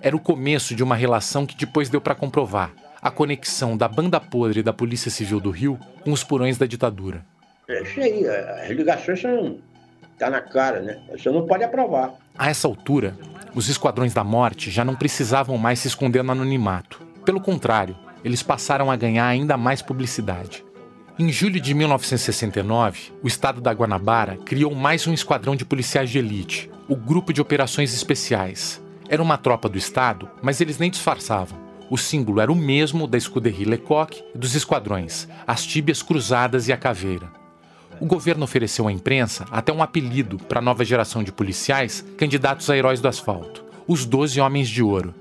[0.00, 4.20] Era o começo de uma relação que depois deu para comprovar a conexão da banda
[4.20, 7.24] podre da Polícia Civil do Rio com os porões da ditadura.
[7.68, 9.58] É isso aí, as ligações são.
[10.18, 11.00] tá na cara, né?
[11.12, 12.12] Você não pode aprovar.
[12.36, 13.16] A essa altura,
[13.54, 17.00] os esquadrões da morte já não precisavam mais se esconder no anonimato.
[17.24, 20.64] Pelo contrário, eles passaram a ganhar ainda mais publicidade.
[21.18, 26.18] Em julho de 1969, o estado da Guanabara criou mais um esquadrão de policiais de
[26.18, 28.82] elite, o Grupo de Operações Especiais.
[29.08, 31.58] Era uma tropa do estado, mas eles nem disfarçavam.
[31.90, 36.72] O símbolo era o mesmo da Escuderie Lecoq e dos esquadrões, as tíbias cruzadas e
[36.72, 37.28] a caveira.
[38.00, 42.70] O governo ofereceu à imprensa até um apelido para a nova geração de policiais candidatos
[42.70, 45.14] a heróis do asfalto: os Doze Homens de Ouro.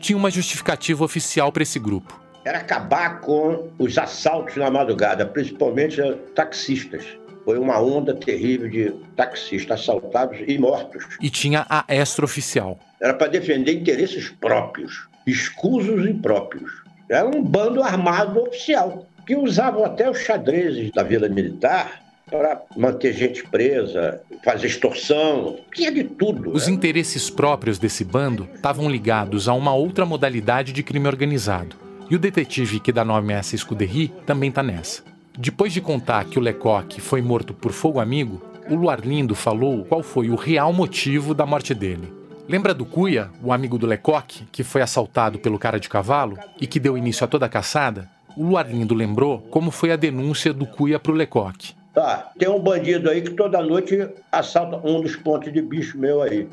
[0.00, 6.00] Tinha uma justificativa oficial para esse grupo era acabar com os assaltos na madrugada, principalmente
[6.32, 7.04] taxistas.
[7.44, 11.04] Foi uma onda terrível de taxistas assaltados e mortos.
[11.20, 12.78] E tinha a extraoficial.
[13.00, 16.70] Era para defender interesses próprios, escusos e próprios.
[17.08, 23.12] Era um bando armado oficial, que usavam até os xadrezes da Vila Militar para manter
[23.12, 26.50] gente presa, fazer extorsão, tinha de tudo.
[26.50, 26.74] Os né?
[26.74, 31.76] interesses próprios desse bando estavam ligados a uma outra modalidade de crime organizado,
[32.10, 35.02] e o detetive que dá nome a essa escuderie também tá nessa.
[35.38, 40.02] Depois de contar que o Lecoq foi morto por fogo amigo, o Luarlindo falou qual
[40.02, 42.12] foi o real motivo da morte dele.
[42.48, 46.66] Lembra do Cuia, o amigo do Lecoq, que foi assaltado pelo cara de cavalo e
[46.66, 48.08] que deu início a toda a caçada?
[48.36, 51.74] O Luarlindo lembrou como foi a denúncia do Cuia pro Lecoq.
[51.92, 56.22] Tá, tem um bandido aí que toda noite assalta um dos pontos de bicho meu
[56.22, 56.46] aí.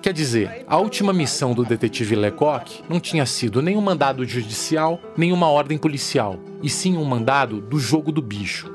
[0.00, 4.98] Quer dizer, a última missão do detetive Lecoq não tinha sido nem um mandado judicial,
[5.14, 8.72] nem uma ordem policial, e sim um mandado do jogo do bicho.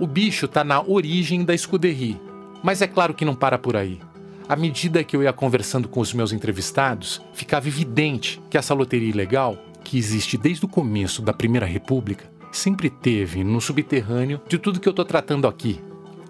[0.00, 2.18] O bicho está na origem da escuderie,
[2.62, 4.00] mas é claro que não para por aí.
[4.48, 9.08] À medida que eu ia conversando com os meus entrevistados, ficava evidente que essa loteria
[9.08, 14.80] ilegal, que existe desde o começo da Primeira República, sempre teve no subterrâneo de tudo
[14.80, 15.80] que eu estou tratando aqui,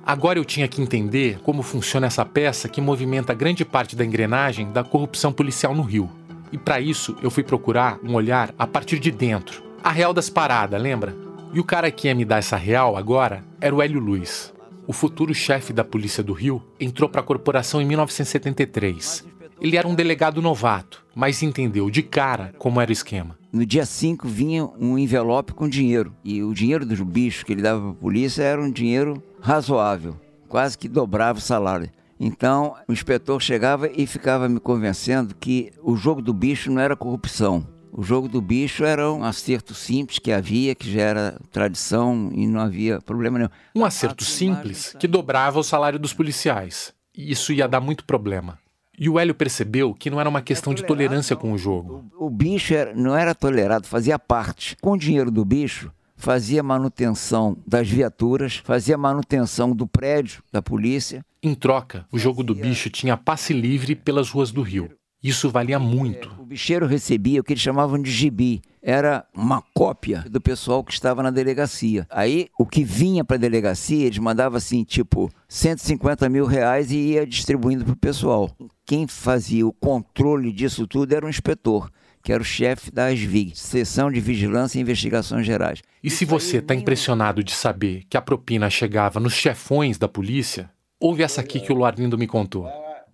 [0.06, 4.70] Agora eu tinha que entender como funciona essa peça que movimenta grande parte da engrenagem
[4.70, 6.08] da corrupção policial no Rio.
[6.52, 9.64] E para isso eu fui procurar um olhar a partir de dentro.
[9.82, 11.12] A real das paradas, lembra?
[11.52, 14.54] E o cara que ia me dar essa real agora era o Hélio Luiz.
[14.86, 19.24] O futuro chefe da Polícia do Rio entrou para a corporação em 1973.
[19.60, 23.36] Ele era um delegado novato, mas entendeu de cara como era o esquema.
[23.52, 26.14] No dia 5 vinha um envelope com dinheiro.
[26.22, 30.14] E o dinheiro dos bichos que ele dava para a polícia era um dinheiro razoável,
[30.48, 31.90] quase que dobrava o salário.
[32.20, 36.94] Então, o inspetor chegava e ficava me convencendo que o jogo do bicho não era
[36.94, 37.66] corrupção.
[37.92, 42.46] O jogo do bicho era um acerto simples que havia, que já era tradição e
[42.46, 43.50] não havia problema nenhum.
[43.74, 46.92] Um acerto simples que dobrava o salário dos policiais.
[47.16, 48.58] E isso ia dar muito problema.
[48.98, 52.06] E o Hélio percebeu que não era uma questão de tolerância com o jogo.
[52.18, 54.76] O, bicho era, não era tolerado, fazia parte.
[54.80, 61.24] Com o dinheiro do bicho, fazia manutenção das viaturas, fazia manutenção do prédio da polícia.
[61.42, 64.90] Em troca, o jogo do bicho tinha passe livre pelas ruas do Rio.
[65.26, 66.32] Isso valia muito.
[66.38, 68.62] O bicheiro recebia o que eles chamavam de gibi.
[68.80, 72.06] Era uma cópia do pessoal que estava na delegacia.
[72.08, 76.96] Aí, o que vinha para a delegacia, eles mandavam assim, tipo, 150 mil reais e
[76.96, 78.56] ia distribuindo para o pessoal.
[78.86, 81.90] Quem fazia o controle disso tudo era o inspetor
[82.22, 85.80] que era o chefe da ASVIG, Seção de Vigilância e Investigações Gerais.
[86.02, 90.68] E se você está impressionado de saber que a propina chegava nos chefões da polícia,
[90.98, 92.68] ouve essa aqui que o Luarlindo me contou.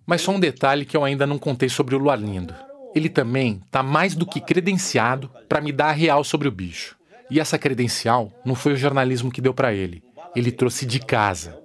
[0.05, 2.53] Mas só um detalhe que eu ainda não contei sobre o Luarlindo.
[2.93, 6.97] Ele também está mais do que credenciado para me dar a real sobre o bicho.
[7.29, 10.03] E essa credencial não foi o jornalismo que deu para ele.
[10.35, 11.59] Ele trouxe de casa.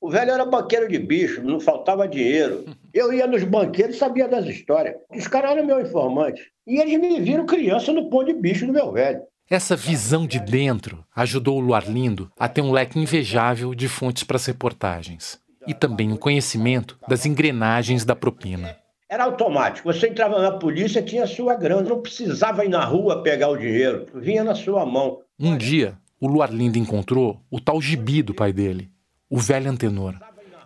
[0.00, 2.64] O velho era banqueiro de bicho, não faltava dinheiro.
[2.92, 4.96] Eu ia nos banqueiros e sabia das histórias.
[5.14, 6.42] Os caras eram meu informante.
[6.66, 9.22] E eles me viram criança no pão de bicho do meu velho.
[9.50, 14.36] Essa visão de dentro ajudou o Luarlindo a ter um leque invejável de fontes para
[14.36, 15.38] as reportagens.
[15.66, 18.76] E também o conhecimento das engrenagens da propina.
[19.08, 19.92] Era automático.
[19.92, 21.88] Você entrava na polícia, tinha sua grana.
[21.88, 24.06] Não precisava ir na rua pegar o dinheiro.
[24.14, 25.20] Vinha na sua mão.
[25.38, 28.92] Um dia, o Luarlindo encontrou o tal gibi do pai dele
[29.32, 30.14] o velho antenor.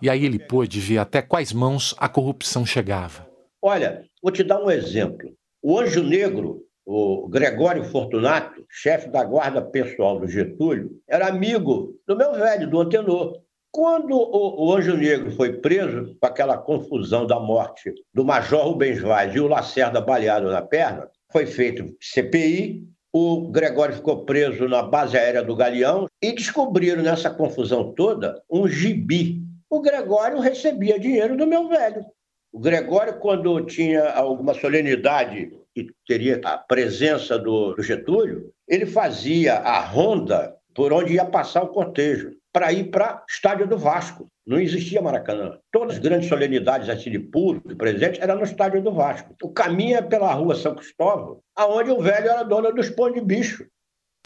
[0.02, 3.24] E aí ele pôde ver até quais mãos a corrupção chegava.
[3.62, 5.30] Olha, vou te dar um exemplo.
[5.62, 12.16] O Anjo Negro, o Gregório Fortunato, chefe da guarda pessoal do Getúlio, era amigo do
[12.16, 13.40] meu velho, do antenor.
[13.76, 19.02] Quando o, o Anjo Negro foi preso com aquela confusão da morte do Major Rubens
[19.02, 24.82] Vaz e o Lacerda baleado na perna, foi feito CPI, o Gregório ficou preso na
[24.82, 31.36] base aérea do Galeão e descobriram nessa confusão toda um gibi o Gregório recebia dinheiro
[31.36, 32.06] do meu velho.
[32.50, 39.80] O Gregório, quando tinha alguma solenidade e teria a presença do Getúlio, ele fazia a
[39.80, 44.28] ronda por onde ia passar o cortejo, para ir para o estádio do Vasco.
[44.46, 45.58] Não existia Maracanã.
[45.70, 49.36] Todas as grandes solenidades assim de público presente eram no estádio do Vasco.
[49.42, 53.20] O caminho é pela rua São Cristóvão, aonde o velho era dono dos pão de
[53.20, 53.66] bicho.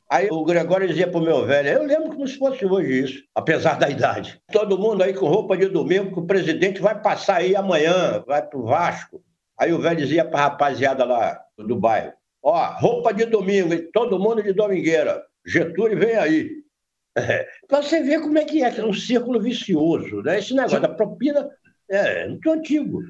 [0.09, 3.25] Aí o Gregório dizia para o meu velho, eu lembro como se fosse hoje isso,
[3.35, 4.41] apesar da idade.
[4.53, 8.47] Todo mundo aí com roupa de domingo, que o presidente vai passar aí amanhã, vai
[8.47, 9.21] para o Vasco.
[9.59, 12.13] Aí o velho dizia para a rapaziada lá do bairro,
[12.45, 15.21] ó, roupa de domingo, todo mundo de domingueira.
[15.45, 16.60] Getúlio vem aí.
[17.17, 17.47] É.
[17.69, 20.23] Para você ver como é que é, que é um círculo vicioso.
[20.23, 20.39] Né?
[20.39, 21.49] Esse negócio da propina
[21.89, 23.03] é muito antigo.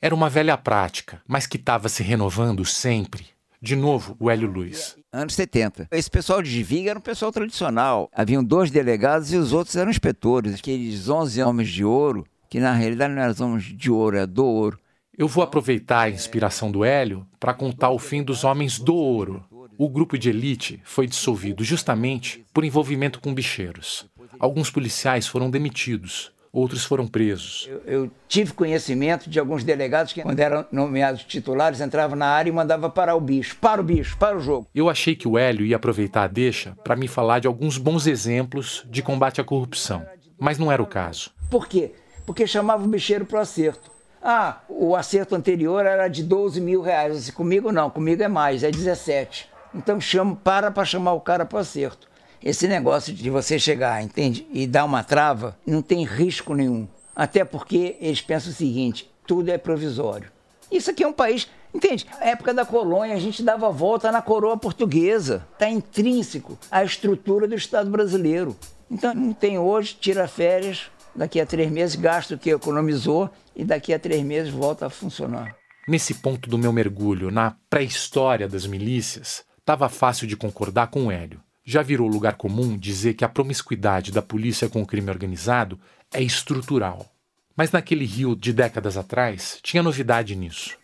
[0.00, 3.26] Era uma velha prática, mas que estava se renovando sempre.
[3.60, 4.96] De novo, o Hélio Luiz.
[5.12, 5.88] Anos 70.
[5.90, 8.08] Esse pessoal de Viga era um pessoal tradicional.
[8.14, 10.54] Haviam dois delegados e os outros eram inspetores.
[10.54, 14.44] Aqueles 11 homens de ouro, que na realidade não eram homens de ouro, é do
[14.44, 14.78] ouro.
[15.16, 19.44] Eu vou aproveitar a inspiração do Hélio para contar o fim dos homens do ouro.
[19.80, 24.06] O grupo de elite foi dissolvido justamente por envolvimento com bicheiros.
[24.40, 27.68] Alguns policiais foram demitidos, outros foram presos.
[27.70, 32.50] Eu, eu, tive conhecimento de alguns delegados que, quando eram nomeados titulares, entravam na área
[32.50, 33.56] e mandavam parar o bicho.
[33.60, 34.66] Para o bicho, para o jogo.
[34.74, 38.08] Eu achei que o Hélio ia aproveitar a deixa para me falar de alguns bons
[38.08, 40.04] exemplos de combate à corrupção.
[40.36, 41.30] Mas não era o caso.
[41.48, 41.92] Por quê?
[42.26, 43.92] Porque chamava o bicheiro para o acerto.
[44.20, 47.30] Ah, o acerto anterior era de 12 mil reais.
[47.30, 49.56] Comigo não, comigo é mais, é 17.
[49.78, 52.08] Então chamo, para para chamar o cara para acerto.
[52.42, 54.46] Esse negócio de você chegar, entende?
[54.52, 56.88] E dar uma trava, não tem risco nenhum.
[57.14, 60.30] Até porque eles pensam o seguinte: tudo é provisório.
[60.70, 62.06] Isso aqui é um país, entende?
[62.20, 65.46] Na época da colônia, a gente dava volta na coroa portuguesa.
[65.52, 68.56] Está intrínseco à estrutura do Estado brasileiro.
[68.90, 73.64] Então, não tem hoje, tira férias, daqui a três meses gasta o que economizou e
[73.64, 75.56] daqui a três meses volta a funcionar.
[75.86, 81.12] Nesse ponto do meu mergulho na pré-história das milícias, estava fácil de concordar com o
[81.12, 85.78] Hélio já virou lugar comum dizer que a promiscuidade da polícia com o crime organizado
[86.10, 87.06] é estrutural.
[87.54, 90.78] Mas naquele Rio de décadas atrás, tinha novidade nisso.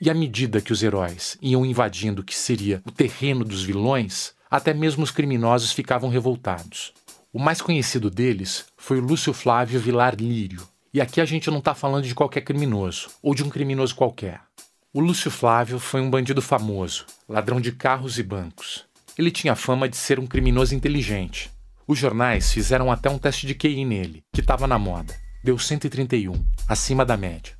[0.00, 4.34] E à medida que os heróis iam invadindo o que seria o terreno dos vilões,
[4.48, 6.92] até mesmo os criminosos ficavam revoltados.
[7.32, 10.62] O mais conhecido deles foi o Lúcio Flávio Vilar Lírio.
[10.92, 14.40] E aqui a gente não está falando de qualquer criminoso, ou de um criminoso qualquer.
[14.96, 18.84] O Lúcio Flávio foi um bandido famoso, ladrão de carros e bancos.
[19.18, 21.50] Ele tinha fama de ser um criminoso inteligente.
[21.84, 25.12] Os jornais fizeram até um teste de QI nele, que estava na moda.
[25.42, 26.32] Deu 131,
[26.68, 27.54] acima da média.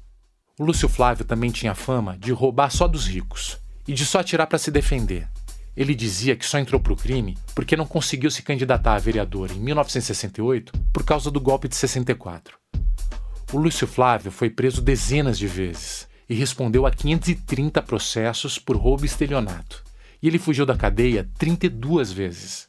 [0.57, 4.47] O Lúcio Flávio também tinha fama de roubar só dos ricos e de só atirar
[4.47, 5.29] para se defender.
[5.77, 9.51] Ele dizia que só entrou para o crime porque não conseguiu se candidatar a vereador
[9.51, 12.57] em 1968 por causa do golpe de 64.
[13.53, 19.04] O Lúcio Flávio foi preso dezenas de vezes e respondeu a 530 processos por roubo
[19.04, 19.84] e estelionato
[20.24, 22.66] e ele fugiu da cadeia 32 vezes.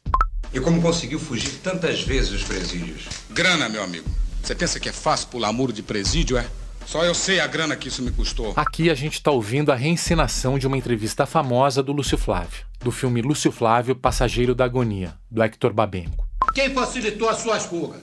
[0.52, 3.06] E como conseguiu fugir tantas vezes dos presídios?
[3.30, 4.06] Grana, meu amigo.
[4.42, 6.46] Você pensa que é fácil pular muro de presídio, é?
[6.84, 8.52] Só eu sei a grana que isso me custou.
[8.56, 12.92] Aqui a gente está ouvindo a reencenação de uma entrevista famosa do Lúcio Flávio, do
[12.92, 16.28] filme Lúcio Flávio, Passageiro da Agonia, do Hector Babenco.
[16.54, 18.02] Quem facilitou as suas fugas?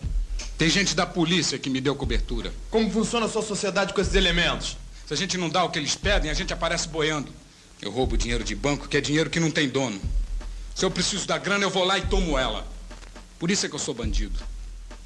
[0.57, 2.51] Tem gente da polícia que me deu cobertura.
[2.71, 4.77] Como funciona a sua sociedade com esses elementos?
[5.13, 7.31] Se a gente não dá o que eles pedem, a gente aparece boiando.
[7.79, 10.01] Eu roubo dinheiro de banco, que é dinheiro que não tem dono.
[10.73, 12.65] Se eu preciso da grana, eu vou lá e tomo ela.
[13.37, 14.39] Por isso é que eu sou bandido.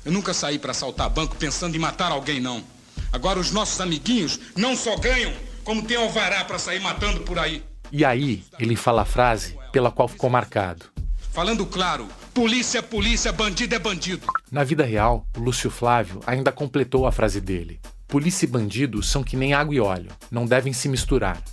[0.05, 2.63] Eu nunca saí para assaltar banco pensando em matar alguém, não.
[3.11, 5.33] Agora os nossos amiguinhos não só ganham,
[5.65, 7.61] como tem alvará para sair matando por aí.
[7.91, 10.85] E aí ele fala a frase pela qual ficou marcado.
[11.33, 14.25] Falando claro, polícia é polícia, bandido é bandido.
[14.49, 17.81] Na vida real, o Lúcio Flávio ainda completou a frase dele.
[18.07, 21.43] Polícia e bandido são que nem água e óleo, não devem se misturar.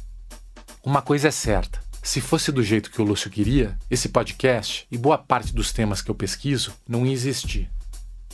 [0.85, 4.97] Uma coisa é certa: se fosse do jeito que o Lúcio queria, esse podcast e
[4.97, 7.69] boa parte dos temas que eu pesquiso não ia existir.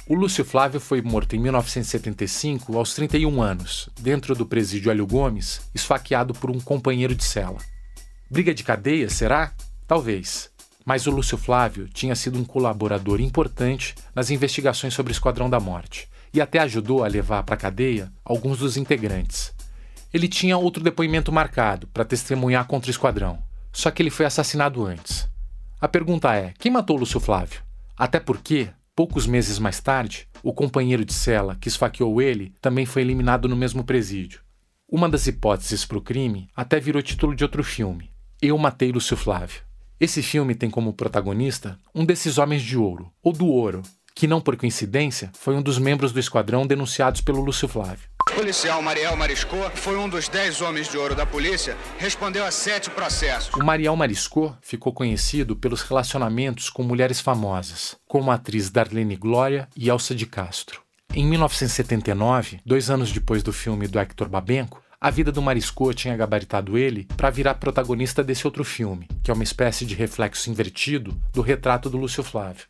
[0.06, 5.62] O Lúcio Flávio foi morto em 1975, aos 31 anos, dentro do presídio Hélio Gomes,
[5.74, 7.58] esfaqueado por um companheiro de cela.
[8.30, 9.54] Briga de cadeia, será?
[9.86, 10.50] Talvez.
[10.84, 15.58] Mas o Lúcio Flávio tinha sido um colaborador importante nas investigações sobre o Esquadrão da
[15.58, 19.52] Morte e até ajudou a levar para a cadeia alguns dos integrantes,
[20.12, 23.38] ele tinha outro depoimento marcado para testemunhar contra o esquadrão,
[23.72, 25.28] só que ele foi assassinado antes.
[25.80, 27.62] A pergunta é: quem matou Lúcio Flávio?
[27.96, 33.02] Até porque, poucos meses mais tarde, o companheiro de cela que esfaqueou ele também foi
[33.02, 34.40] eliminado no mesmo presídio.
[34.90, 38.10] Uma das hipóteses para o crime até virou título de outro filme:
[38.42, 39.62] Eu Matei Lúcio Flávio.
[40.00, 43.82] Esse filme tem como protagonista um desses homens de ouro, ou do ouro,
[44.20, 48.06] que não por coincidência foi um dos membros do esquadrão denunciados pelo Lúcio Flávio.
[48.28, 52.50] O policial Mariel Mariscot foi um dos dez homens de ouro da polícia, respondeu a
[52.50, 53.54] sete processos.
[53.54, 59.66] O Mariel Mariscot ficou conhecido pelos relacionamentos com mulheres famosas, como a atriz Darlene Glória
[59.74, 60.82] e Elsa de Castro.
[61.14, 66.14] Em 1979, dois anos depois do filme do Hector Babenco, a vida do Mariscot tinha
[66.14, 71.18] gabaritado ele para virar protagonista desse outro filme, que é uma espécie de reflexo invertido
[71.32, 72.66] do retrato do Lúcio Flávio.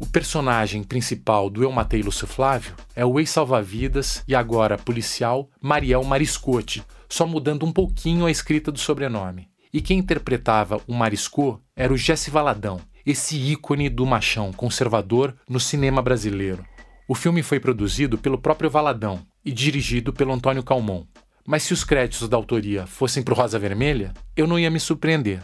[0.00, 6.04] O personagem principal do Eu Matei Lúcio Flávio é o ex-salva-vidas e agora policial Mariel
[6.04, 9.48] Mariscote, só mudando um pouquinho a escrita do sobrenome.
[9.72, 15.58] E quem interpretava o Mariscot era o Jesse Valadão, esse ícone do machão conservador no
[15.58, 16.64] cinema brasileiro.
[17.08, 21.04] O filme foi produzido pelo próprio Valadão e dirigido pelo Antônio Calmon.
[21.44, 24.78] Mas se os créditos da autoria fossem para o Rosa Vermelha, eu não ia me
[24.78, 25.42] surpreender.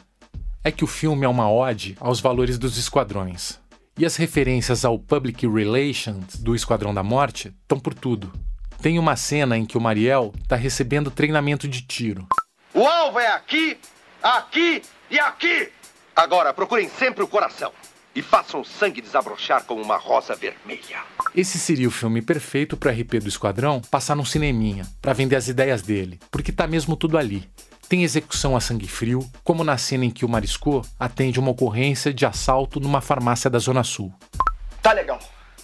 [0.63, 3.64] É que o filme é uma ode aos valores dos esquadrões.
[3.97, 8.32] E as referências ao Public Relations do Esquadrão da Morte estão por tudo.
[8.82, 12.26] Tem uma cena em que o Mariel está recebendo treinamento de tiro.
[12.74, 13.78] O alvo é aqui,
[14.20, 15.70] aqui e aqui!
[16.14, 17.70] Agora procurem sempre o coração
[18.16, 21.05] e façam o sangue desabrochar como uma rosa vermelha.
[21.32, 25.36] Esse seria o filme perfeito para o RP do Esquadrão passar num cineminha, para vender
[25.36, 27.49] as ideias dele, porque tá mesmo tudo ali.
[27.95, 32.12] Tem execução a sangue frio, como na cena em que o Mariscot atende uma ocorrência
[32.12, 34.12] de assalto numa farmácia da Zona Sul.
[34.82, 35.20] Tá legal.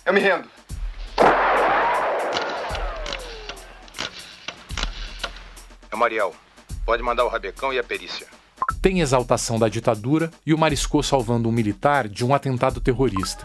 [0.07, 0.49] Eu me rendo.
[5.91, 6.33] É Mariel.
[6.87, 8.29] Pode mandar o rabecão e a perícia.
[8.81, 13.45] Tem exaltação da ditadura e o Mariscot salvando um militar de um atentado terrorista.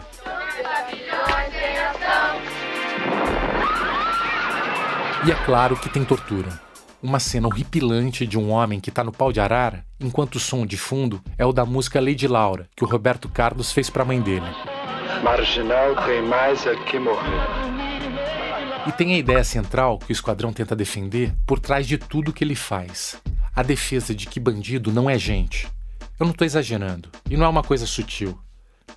[5.26, 6.65] E é claro que tem tortura
[7.02, 10.66] uma cena horripilante de um homem que está no pau de arara, enquanto o som
[10.66, 14.06] de fundo é o da música Lady Laura, que o Roberto Carlos fez para a
[14.06, 14.46] mãe dele.
[15.22, 17.66] Marginal tem mais é que morrer.
[18.86, 22.44] E tem a ideia central que o esquadrão tenta defender por trás de tudo que
[22.44, 23.20] ele faz.
[23.54, 25.66] A defesa de que bandido não é gente.
[26.18, 28.38] Eu não estou exagerando, e não é uma coisa sutil.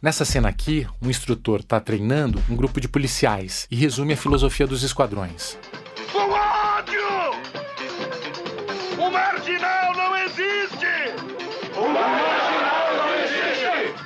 [0.02, 4.66] Nessa cena aqui, um instrutor está treinando um grupo de policiais e resume a filosofia
[4.66, 5.58] dos esquadrões.
[6.14, 6.30] O
[11.89, 13.53] O marginal não é gente!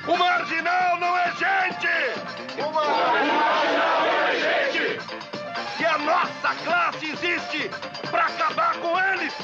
[0.06, 1.32] O marginal não é
[4.40, 5.00] gente!
[5.80, 7.70] E a nossa classe existe
[8.10, 9.34] para acabar com eles!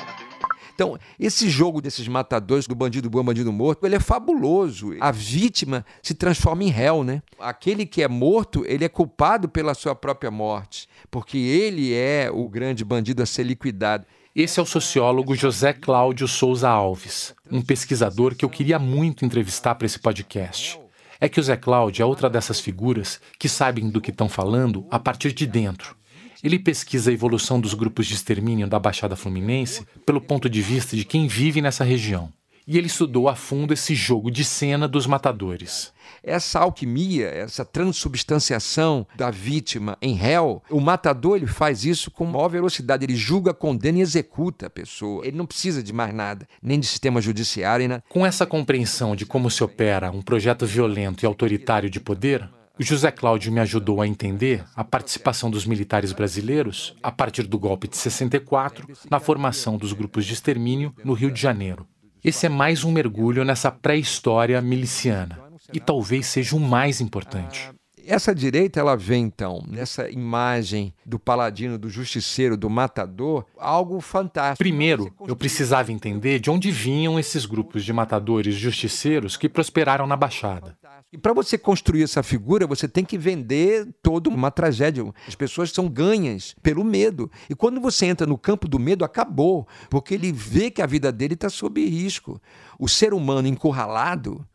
[0.75, 4.95] Então, esse jogo desses matadores, do bandido bom, bandido morto, ele é fabuloso.
[4.99, 7.23] A vítima se transforma em réu, né?
[7.39, 12.49] Aquele que é morto, ele é culpado pela sua própria morte, porque ele é o
[12.49, 14.07] grande bandido a ser liquidado.
[14.43, 19.75] Esse é o sociólogo José Cláudio Souza Alves, um pesquisador que eu queria muito entrevistar
[19.75, 20.81] para esse podcast.
[21.21, 24.87] É que o Zé Cláudio é outra dessas figuras que sabem do que estão falando
[24.91, 25.95] a partir de dentro.
[26.43, 30.97] Ele pesquisa a evolução dos grupos de extermínio da Baixada Fluminense pelo ponto de vista
[30.97, 32.33] de quem vive nessa região.
[32.73, 35.93] E ele estudou a fundo esse jogo de cena dos matadores.
[36.23, 42.47] Essa alquimia, essa transubstanciação da vítima em réu, o matador ele faz isso com maior
[42.47, 43.05] velocidade.
[43.05, 45.27] Ele julga, condena e executa a pessoa.
[45.27, 47.89] Ele não precisa de mais nada, nem de sistema judiciário.
[47.89, 48.01] Nem...
[48.09, 52.49] Com essa compreensão de como se opera um projeto violento e autoritário de poder,
[52.79, 57.59] o José Cláudio me ajudou a entender a participação dos militares brasileiros, a partir do
[57.59, 61.85] golpe de 64, na formação dos grupos de extermínio no Rio de Janeiro.
[62.23, 65.39] Esse é mais um mergulho nessa pré-história miliciana
[65.73, 67.71] e talvez seja o mais importante.
[68.07, 74.59] Essa direita ela vê então nessa imagem do paladino, do justiceiro, do matador, algo fantástico.
[74.59, 80.17] Primeiro, eu precisava entender de onde vinham esses grupos de matadores justiceiros que prosperaram na
[80.17, 80.77] Baixada.
[81.13, 85.05] E para você construir essa figura, você tem que vender toda uma tragédia.
[85.27, 87.29] As pessoas são ganhas pelo medo.
[87.49, 91.11] E quando você entra no campo do medo, acabou, porque ele vê que a vida
[91.11, 92.41] dele está sob risco.
[92.79, 94.47] O ser humano encurralado,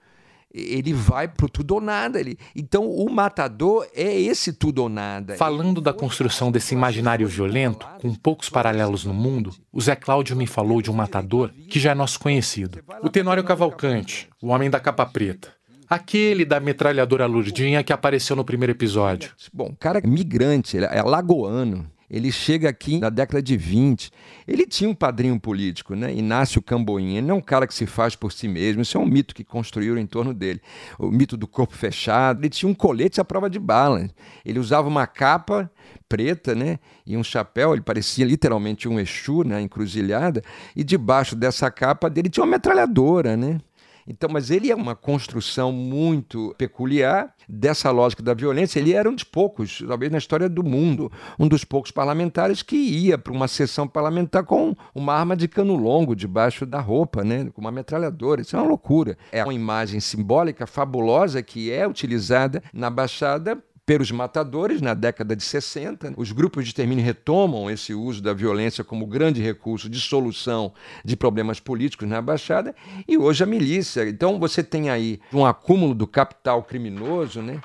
[0.50, 2.20] ele vai pro tudo ou nada.
[2.22, 2.38] Ele...
[2.56, 5.36] Então o matador é esse tudo ou nada.
[5.36, 10.48] Falando da construção desse imaginário violento, com poucos paralelos no mundo, o Zé Cláudio me
[10.48, 12.80] falou de um matador que já é nosso conhecido.
[13.04, 15.54] O Tenório Cavalcante, o homem da capa preta.
[15.90, 19.32] Aquele da metralhadora Lurdinha que apareceu no primeiro episódio.
[19.54, 21.90] Bom, cara é migrante, é lagoano.
[22.10, 24.12] Ele chega aqui na década de 20.
[24.48, 26.14] Ele tinha um padrinho político, né?
[26.14, 27.18] Inácio Camboinha.
[27.18, 28.82] Ele não é um cara que se faz por si mesmo.
[28.82, 30.62] Isso é um mito que construíram em torno dele.
[31.00, 32.42] O mito do corpo fechado.
[32.42, 34.08] Ele tinha um colete à prova de bala.
[34.46, 35.70] Ele usava uma capa
[36.08, 36.78] preta, né?
[37.06, 37.74] E um chapéu.
[37.74, 39.60] Ele parecia literalmente um Exu, né?
[39.62, 40.44] Encruzilhada.
[40.76, 43.60] E debaixo dessa capa dele tinha uma metralhadora, né?
[44.08, 48.80] Então, mas ele é uma construção muito peculiar dessa lógica da violência.
[48.80, 52.76] Ele era um dos poucos, talvez na história do mundo, um dos poucos parlamentares que
[52.76, 57.50] ia para uma sessão parlamentar com uma arma de cano longo debaixo da roupa, né?
[57.54, 58.42] com uma metralhadora.
[58.42, 59.18] Isso é uma loucura.
[59.32, 65.44] É uma imagem simbólica fabulosa que é utilizada na Baixada pelos matadores na década de
[65.44, 66.14] 60.
[66.18, 70.74] Os grupos de extermínio retomam esse uso da violência como grande recurso de solução
[71.04, 72.76] de problemas políticos na Baixada
[73.08, 74.08] e hoje a milícia.
[74.08, 77.62] Então você tem aí um acúmulo do capital criminoso, né?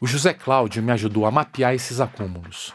[0.00, 2.74] O José Cláudio me ajudou a mapear esses acúmulos.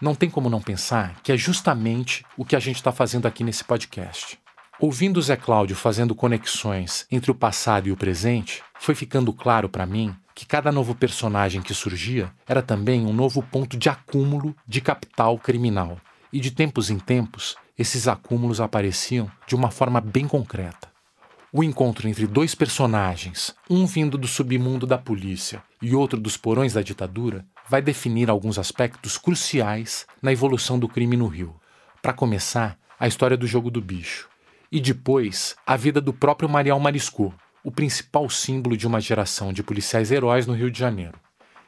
[0.00, 3.44] Não tem como não pensar que é justamente o que a gente está fazendo aqui
[3.44, 4.41] nesse podcast.
[4.80, 9.86] Ouvindo Zé Cláudio fazendo conexões entre o passado e o presente, foi ficando claro para
[9.86, 14.80] mim que cada novo personagem que surgia era também um novo ponto de acúmulo de
[14.80, 15.98] capital criminal.
[16.32, 20.90] E de tempos em tempos, esses acúmulos apareciam de uma forma bem concreta.
[21.52, 26.72] O encontro entre dois personagens, um vindo do submundo da polícia e outro dos porões
[26.72, 31.54] da ditadura, vai definir alguns aspectos cruciais na evolução do crime no Rio.
[32.00, 34.31] Para começar, a história do jogo do bicho.
[34.72, 39.62] E depois, a vida do próprio Marial Mariscou, o principal símbolo de uma geração de
[39.62, 41.12] policiais heróis no Rio de Janeiro.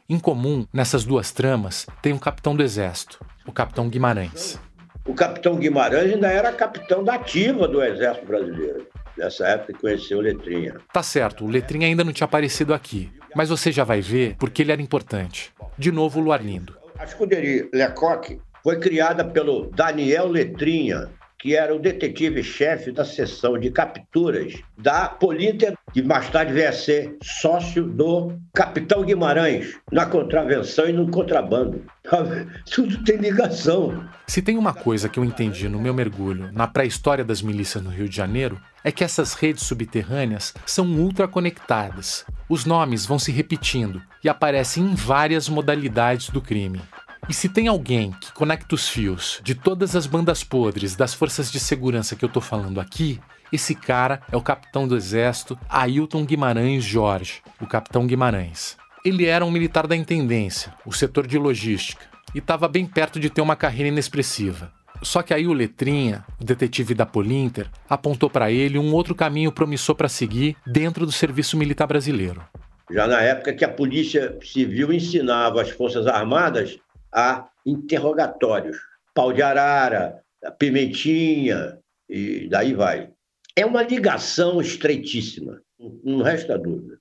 [0.08, 4.58] Em comum, nessas duas tramas, tem um capitão do Exército, o capitão Guimarães.
[5.04, 8.86] O capitão Guimarães ainda era capitão da ativa do Exército Brasileiro.
[9.18, 10.76] Nessa época conheceu o Letrinha.
[10.90, 14.62] Tá certo, o Letrinha ainda não tinha aparecido aqui, mas você já vai ver porque
[14.62, 15.52] ele era importante.
[15.76, 16.74] De novo, o Luarlindo.
[16.98, 21.10] A escuderia Lecoq foi criada pelo Daniel Letrinha,
[21.44, 26.72] que era o detetive-chefe da seção de capturas da Polícia, que mais tarde veio a
[26.72, 31.84] ser sócio do Capitão Guimarães, na contravenção e no contrabando.
[32.72, 34.08] Tudo tem ligação.
[34.26, 37.90] Se tem uma coisa que eu entendi no meu mergulho na pré-história das milícias no
[37.90, 42.24] Rio de Janeiro, é que essas redes subterrâneas são ultra conectadas.
[42.48, 46.80] Os nomes vão se repetindo e aparecem em várias modalidades do crime.
[47.26, 51.50] E se tem alguém que conecta os fios de todas as bandas podres das forças
[51.50, 53.18] de segurança que eu tô falando aqui,
[53.50, 58.76] esse cara é o capitão do exército Ailton Guimarães Jorge, o capitão Guimarães.
[59.04, 62.04] Ele era um militar da intendência, o setor de logística,
[62.34, 64.70] e estava bem perto de ter uma carreira inexpressiva.
[65.02, 69.52] Só que aí o Letrinha, o detetive da Polinter, apontou para ele um outro caminho
[69.52, 72.42] promissor para seguir dentro do serviço militar brasileiro.
[72.90, 76.78] Já na época que a Polícia Civil ensinava as Forças Armadas
[77.14, 78.76] a interrogatórios.
[79.14, 80.22] Pau de arara,
[80.58, 83.10] pimentinha, e daí vai.
[83.56, 85.60] É uma ligação estreitíssima,
[86.02, 86.98] não resta dúvida.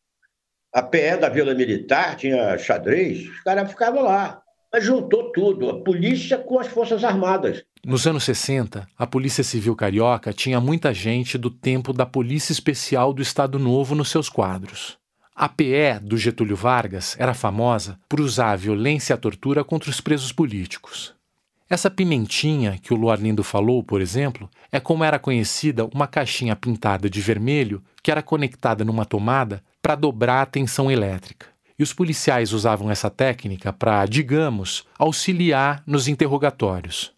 [0.71, 4.41] A PE da Vila Militar tinha xadrez, os caras ficavam lá.
[4.71, 7.63] Mas juntou tudo, a polícia com as Forças Armadas.
[7.85, 13.13] Nos anos 60, a Polícia Civil Carioca tinha muita gente do tempo da Polícia Especial
[13.13, 14.97] do Estado Novo nos seus quadros.
[15.35, 19.89] A PE do Getúlio Vargas era famosa por usar a violência e a tortura contra
[19.89, 21.15] os presos políticos.
[21.67, 27.09] Essa pimentinha que o Luarlindo falou, por exemplo, é como era conhecida uma caixinha pintada
[27.09, 31.47] de vermelho que era conectada numa tomada para dobrar a tensão elétrica.
[31.79, 37.12] E os policiais usavam essa técnica para, digamos, auxiliar nos interrogatórios.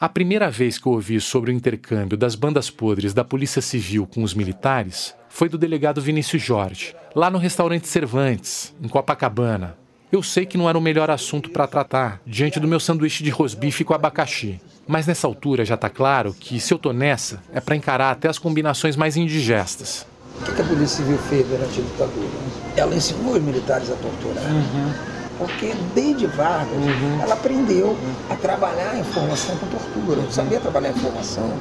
[0.00, 4.06] A primeira vez que eu ouvi sobre o intercâmbio das bandas podres da Polícia Civil
[4.06, 9.76] com os militares foi do delegado Vinícius Jorge, lá no restaurante Cervantes, em Copacabana.
[10.12, 13.30] Eu sei que não era o melhor assunto para tratar, diante do meu sanduíche de
[13.30, 14.60] rosbife com abacaxi.
[14.86, 18.28] Mas nessa altura já está claro que, se eu tô nessa, é para encarar até
[18.28, 20.06] as combinações mais indigestas.
[20.40, 22.28] O que a Polícia Civil fez durante a ditadura?
[22.76, 24.44] Ela ensinou os militares a torturar.
[24.44, 25.17] Uhum.
[25.38, 27.22] Porque desde Vargas, uhum.
[27.22, 27.96] ela aprendeu
[28.28, 30.20] a trabalhar a informação com tortura.
[30.20, 30.30] Uhum.
[30.30, 31.52] Sabia trabalhar a informação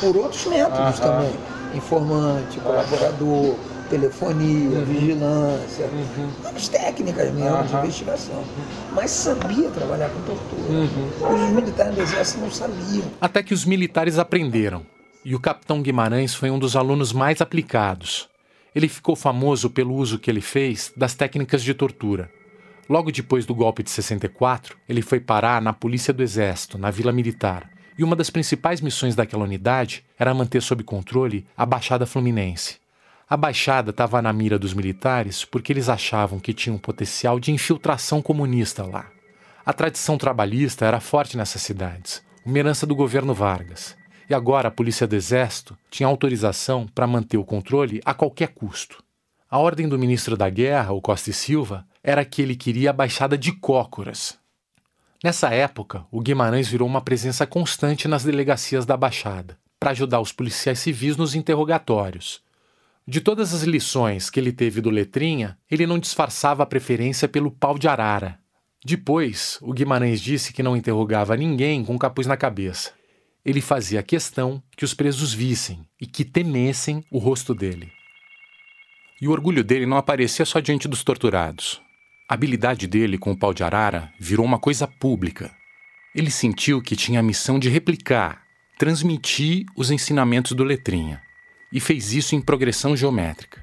[0.00, 1.34] por outros métodos também
[1.76, 3.56] informante, colaborador,
[3.88, 4.84] telefonia, uhum.
[4.84, 6.30] vigilância, uhum.
[6.54, 7.66] as técnicas mesmo uhum.
[7.66, 8.44] de investigação.
[8.92, 10.72] Mas sabia trabalhar com tortura.
[10.72, 11.34] Uhum.
[11.34, 13.04] Os militares do exército não sabiam.
[13.20, 14.84] Até que os militares aprenderam.
[15.24, 18.28] E o capitão Guimarães foi um dos alunos mais aplicados.
[18.74, 22.30] Ele ficou famoso pelo uso que ele fez das técnicas de tortura.
[22.88, 27.12] Logo depois do golpe de 64, ele foi parar na Polícia do Exército, na Vila
[27.12, 32.76] Militar e uma das principais missões daquela unidade era manter sob controle a Baixada Fluminense.
[33.28, 37.50] A Baixada estava na mira dos militares porque eles achavam que tinha um potencial de
[37.50, 39.06] infiltração comunista lá.
[39.64, 43.96] A tradição trabalhista era forte nessas cidades, uma herança do governo Vargas.
[44.28, 49.02] E agora a Polícia do Exército tinha autorização para manter o controle a qualquer custo.
[49.48, 52.92] A ordem do ministro da Guerra, o Costa e Silva, era que ele queria a
[52.94, 54.38] Baixada de Cócoras,
[55.24, 60.30] Nessa época, o Guimarães virou uma presença constante nas delegacias da Baixada, para ajudar os
[60.30, 62.42] policiais civis nos interrogatórios.
[63.08, 67.50] De todas as lições que ele teve do Letrinha, ele não disfarçava a preferência pelo
[67.50, 68.38] pau de arara.
[68.84, 72.92] Depois, o Guimarães disse que não interrogava ninguém com capuz na cabeça.
[73.44, 77.90] Ele fazia questão que os presos vissem e que temessem o rosto dele.
[79.20, 81.84] E o orgulho dele não aparecia só diante dos torturados.
[82.28, 85.54] A habilidade dele com o pau de arara virou uma coisa pública.
[86.12, 88.42] Ele sentiu que tinha a missão de replicar,
[88.76, 91.22] transmitir os ensinamentos do Letrinha
[91.72, 93.62] e fez isso em progressão geométrica.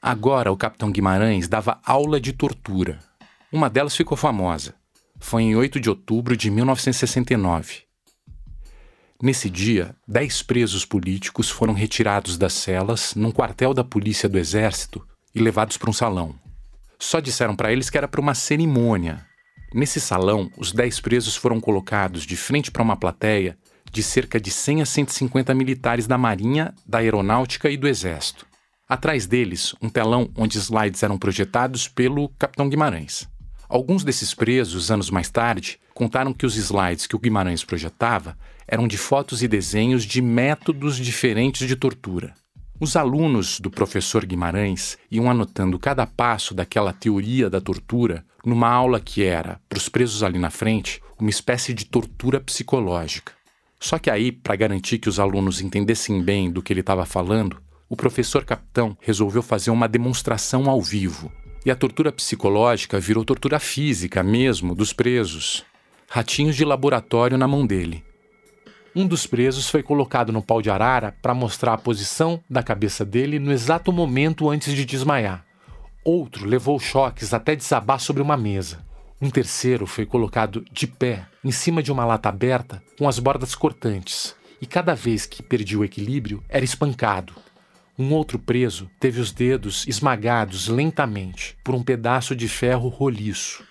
[0.00, 2.98] Agora o capitão Guimarães dava aula de tortura.
[3.52, 4.74] Uma delas ficou famosa.
[5.20, 7.82] Foi em 8 de outubro de 1969.
[9.22, 15.06] Nesse dia, dez presos políticos foram retirados das celas num quartel da Polícia do Exército
[15.32, 16.41] e levados para um salão.
[17.02, 19.26] Só disseram para eles que era para uma cerimônia.
[19.74, 23.58] Nesse salão, os dez presos foram colocados de frente para uma plateia
[23.90, 28.46] de cerca de 100 a 150 militares da Marinha, da Aeronáutica e do Exército.
[28.88, 33.28] Atrás deles, um telão onde slides eram projetados pelo capitão Guimarães.
[33.68, 38.86] Alguns desses presos, anos mais tarde, contaram que os slides que o Guimarães projetava eram
[38.86, 42.32] de fotos e desenhos de métodos diferentes de tortura.
[42.82, 48.98] Os alunos do professor Guimarães iam anotando cada passo daquela teoria da tortura numa aula
[48.98, 53.34] que era, para os presos ali na frente, uma espécie de tortura psicológica.
[53.78, 57.62] Só que aí, para garantir que os alunos entendessem bem do que ele estava falando,
[57.88, 61.30] o professor capitão resolveu fazer uma demonstração ao vivo.
[61.64, 65.64] E a tortura psicológica virou tortura física mesmo dos presos.
[66.08, 68.02] Ratinhos de laboratório na mão dele.
[68.94, 73.06] Um dos presos foi colocado no pau de arara para mostrar a posição da cabeça
[73.06, 75.46] dele no exato momento antes de desmaiar.
[76.04, 78.84] Outro levou choques até desabar sobre uma mesa.
[79.18, 83.54] Um terceiro foi colocado de pé, em cima de uma lata aberta, com as bordas
[83.54, 87.32] cortantes, e cada vez que perdia o equilíbrio, era espancado.
[87.98, 93.64] Um outro preso teve os dedos esmagados lentamente por um pedaço de ferro roliço.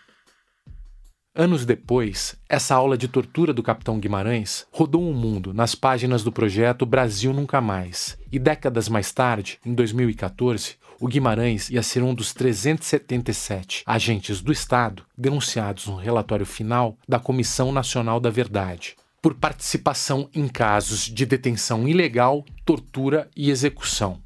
[1.33, 6.31] Anos depois, essa aula de tortura do capitão Guimarães rodou o mundo nas páginas do
[6.31, 8.17] projeto Brasil Nunca Mais.
[8.29, 14.51] E décadas mais tarde, em 2014, o Guimarães ia ser um dos 377 agentes do
[14.51, 21.25] Estado denunciados no relatório final da Comissão Nacional da Verdade por participação em casos de
[21.27, 24.19] detenção ilegal, tortura e execução.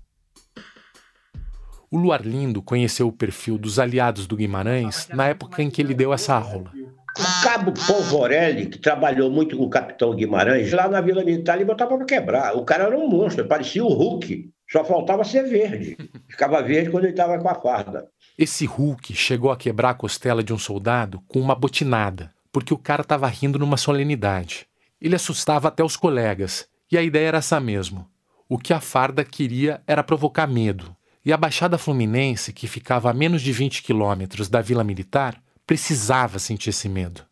[1.95, 5.93] O Luar Lindo conheceu o perfil dos aliados do Guimarães na época em que ele
[5.93, 6.69] deu essa aula.
[7.17, 11.63] O cabo Polvorelli, que trabalhou muito com o capitão Guimarães, lá na Vila Militar, ele
[11.63, 12.53] botava para quebrar.
[12.57, 14.51] O cara era um monstro, parecia o Hulk.
[14.69, 15.95] Só faltava ser verde.
[16.27, 18.09] Ficava verde quando ele estava com a farda.
[18.37, 22.77] Esse Hulk chegou a quebrar a costela de um soldado com uma botinada, porque o
[22.77, 24.67] cara estava rindo numa solenidade.
[24.99, 28.05] Ele assustava até os colegas, e a ideia era essa mesmo.
[28.49, 30.94] O que a farda queria era provocar medo.
[31.25, 36.37] E a Baixada Fluminense, que ficava a menos de 20 quilômetros da Vila Militar, precisava
[36.37, 37.23] sentir esse medo.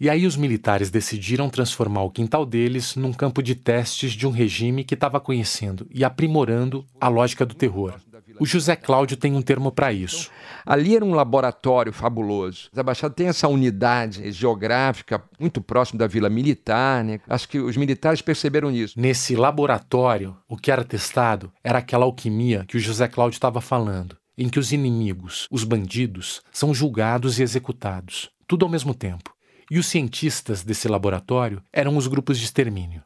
[0.00, 4.30] E aí os militares decidiram transformar o quintal deles num campo de testes de um
[4.30, 8.00] regime que estava conhecendo e aprimorando a lógica do terror.
[8.40, 10.30] O José Cláudio tem um termo para isso.
[10.64, 12.68] Ali era um laboratório fabuloso.
[12.76, 17.04] A Baixada tem essa unidade geográfica muito próximo da Vila Militar.
[17.04, 17.20] Né?
[17.28, 18.98] Acho que os militares perceberam isso.
[18.98, 24.16] Nesse laboratório, o que era testado era aquela alquimia que o José Cláudio estava falando,
[24.36, 29.34] em que os inimigos, os bandidos, são julgados e executados, tudo ao mesmo tempo.
[29.70, 33.02] E os cientistas desse laboratório eram os grupos de extermínio.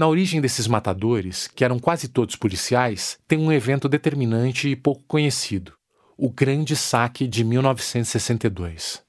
[0.00, 5.02] Na origem desses matadores, que eram quase todos policiais, tem um evento determinante e pouco
[5.06, 5.74] conhecido:
[6.16, 9.02] o Grande Saque de 1962.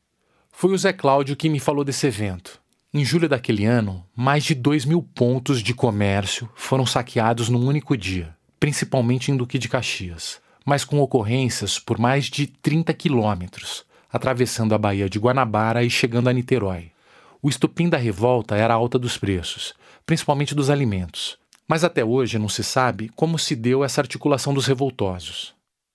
[0.52, 2.60] Foi o Zé Cláudio que me falou desse evento.
[2.94, 7.96] Em julho daquele ano, mais de 2 mil pontos de comércio foram saqueados num único
[7.96, 14.76] dia, principalmente em Duque de Caxias, mas com ocorrências por mais de 30 quilômetros, atravessando
[14.76, 16.92] a Baía de Guanabara e chegando a Niterói.
[17.42, 19.74] O estupim da revolta era a alta dos preços,
[20.06, 21.38] principalmente dos alimentos.
[21.68, 25.54] Mas até hoje não se sabe como se deu essa articulação dos revoltosos.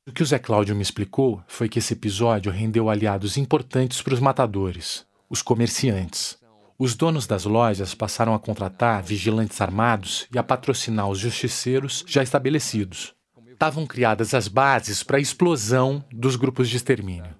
[0.08, 4.14] O que o Zé Cláudio me explicou foi que esse episódio rendeu aliados importantes para
[4.14, 6.38] os matadores, os comerciantes.
[6.78, 12.22] Os donos das lojas passaram a contratar vigilantes armados e a patrocinar os justiceiros já
[12.22, 13.14] estabelecidos.
[13.50, 17.34] Estavam criadas as bases para a explosão dos grupos de extermínio.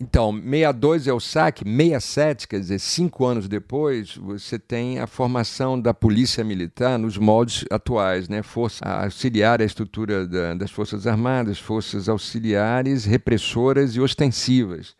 [0.00, 5.80] Então, 62 é o saque, 67, quer dizer, cinco anos depois, você tem a formação
[5.80, 8.42] da polícia militar nos moldes atuais, né?
[8.42, 14.96] Força auxiliar à estrutura da, das Forças Armadas, forças auxiliares, repressoras e ostensivas.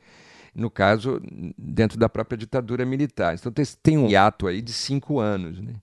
[0.55, 1.21] No caso,
[1.59, 3.35] dentro da própria ditadura militar.
[3.35, 5.75] Então, tem um hiato aí de cinco anos, né?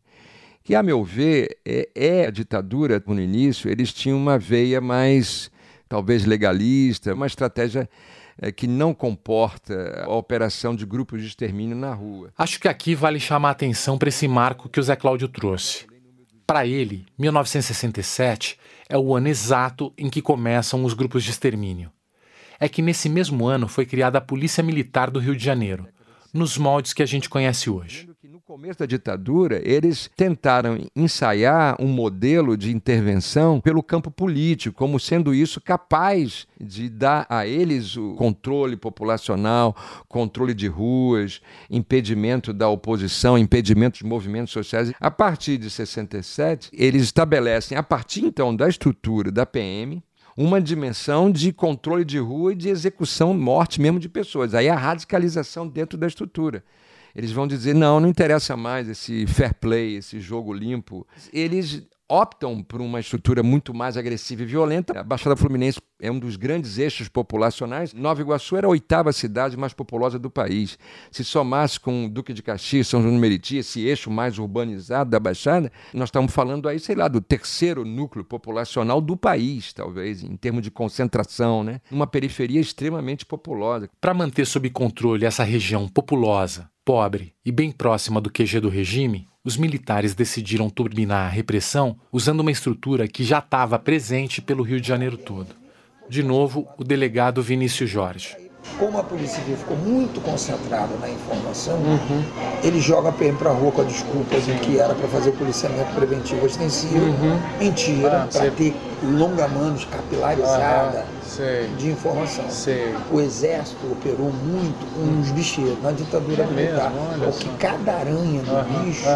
[0.64, 5.52] que, a meu ver, é, é a ditadura no início, eles tinham uma veia mais,
[5.90, 7.90] talvez, legalista, uma estratégia
[8.42, 12.34] é, que não comporta a operação de grupos de extermínio na rua.
[12.36, 15.86] Acho que aqui vale chamar a atenção para esse marco que o Zé Cláudio trouxe.
[16.48, 18.58] Para ele, 1967
[18.90, 21.92] é o ano exato em que começam os grupos de extermínio.
[22.60, 25.88] É que nesse mesmo ano foi criada a Polícia Militar do Rio de Janeiro,
[26.34, 28.11] nos moldes que a gente conhece hoje.
[28.52, 35.34] Começo da ditadura, eles tentaram ensaiar um modelo de intervenção pelo campo político, como sendo
[35.34, 39.74] isso capaz de dar a eles o controle populacional,
[40.10, 41.40] controle de ruas,
[41.70, 44.92] impedimento da oposição, impedimento de movimentos sociais.
[45.00, 50.04] A partir de 67, eles estabelecem, a partir então da estrutura da PM,
[50.36, 54.54] uma dimensão de controle de rua e de execução, morte mesmo de pessoas.
[54.54, 56.62] Aí a radicalização dentro da estrutura.
[57.16, 61.08] Eles vão dizer: não, não interessa mais esse fair play, esse jogo limpo.
[61.34, 65.00] Eles optam por uma estrutura muito mais agressiva e violenta.
[65.00, 67.94] A Baixada Fluminense é um dos grandes eixos populacionais.
[67.94, 70.78] Nova Iguaçu era a oitava cidade mais populosa do país.
[71.10, 75.22] Se somasse com Duque de Caxias, São João do Meriti, esse eixo mais urbanizado da
[75.22, 80.36] Baixada, nós estamos falando aí, sei lá, do terceiro núcleo populacional do país, talvez, em
[80.36, 81.80] termos de concentração, né?
[81.90, 83.90] Uma periferia extremamente populosa.
[84.02, 89.28] Para manter sob controle essa região populosa, pobre e bem próxima do QG do regime,
[89.44, 94.80] os militares decidiram turbinar a repressão usando uma estrutura que já estava presente pelo Rio
[94.80, 95.56] de Janeiro todo.
[96.10, 98.36] De novo, o delegado Vinícius Jorge.
[98.78, 102.24] Como a Polícia Civil ficou muito concentrada na informação, uhum.
[102.64, 105.32] ele joga a PM para a rua com a desculpa de que era para fazer
[105.32, 107.06] policiamento preventivo ostensivo.
[107.06, 107.40] Uhum.
[107.60, 111.06] Mentira, ah, para ter longa-manos capilarizada
[111.78, 112.50] de informação.
[112.50, 112.94] Sei.
[113.12, 116.92] O Exército operou muito com os bicheiros na ditadura é militar.
[117.20, 118.84] Porque cada aranha do uhum.
[118.84, 119.08] bicho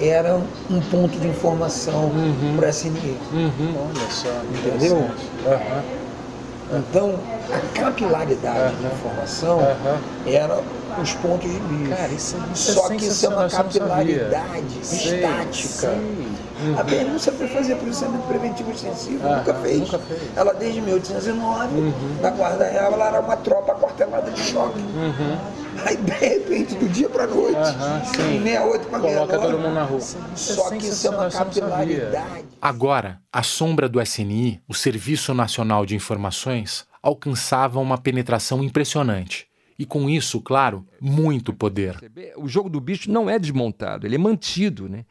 [0.00, 2.10] era um ponto de informação
[2.56, 3.16] para a SNE.
[3.32, 4.28] Olha só.
[4.52, 5.10] Entendeu?
[6.72, 7.14] Então,
[7.52, 9.60] a capilaridade da informação
[10.26, 10.60] era
[11.00, 11.90] os pontos de bicho.
[11.90, 15.90] Cara, isso, é, isso é Só é que isso é uma capilaridade estática.
[15.90, 15.90] Sei.
[15.90, 16.78] Uhum.
[16.78, 19.80] A PM não sabia fazer policiamento preventivo extensivo, nunca, fez.
[19.80, 20.22] nunca fez.
[20.36, 21.92] Ela, desde 1809, uhum.
[22.22, 24.78] na Guarda Real, ela era uma tropa quartelada de choque.
[24.78, 25.38] Uhum.
[25.86, 30.00] Aí, de repente, do dia para noite, uhum, 68 para Coloca todo mundo na rua.
[30.00, 32.44] Só que isso é uma capilaridade.
[32.60, 39.46] Agora, a sombra do SNI, o Serviço Nacional de Informações, alcançava uma penetração impressionante.
[39.78, 41.96] E com isso, claro, muito poder.
[42.36, 44.88] O jogo do bicho não é desmontado, ele é mantido.
[44.88, 45.04] Né?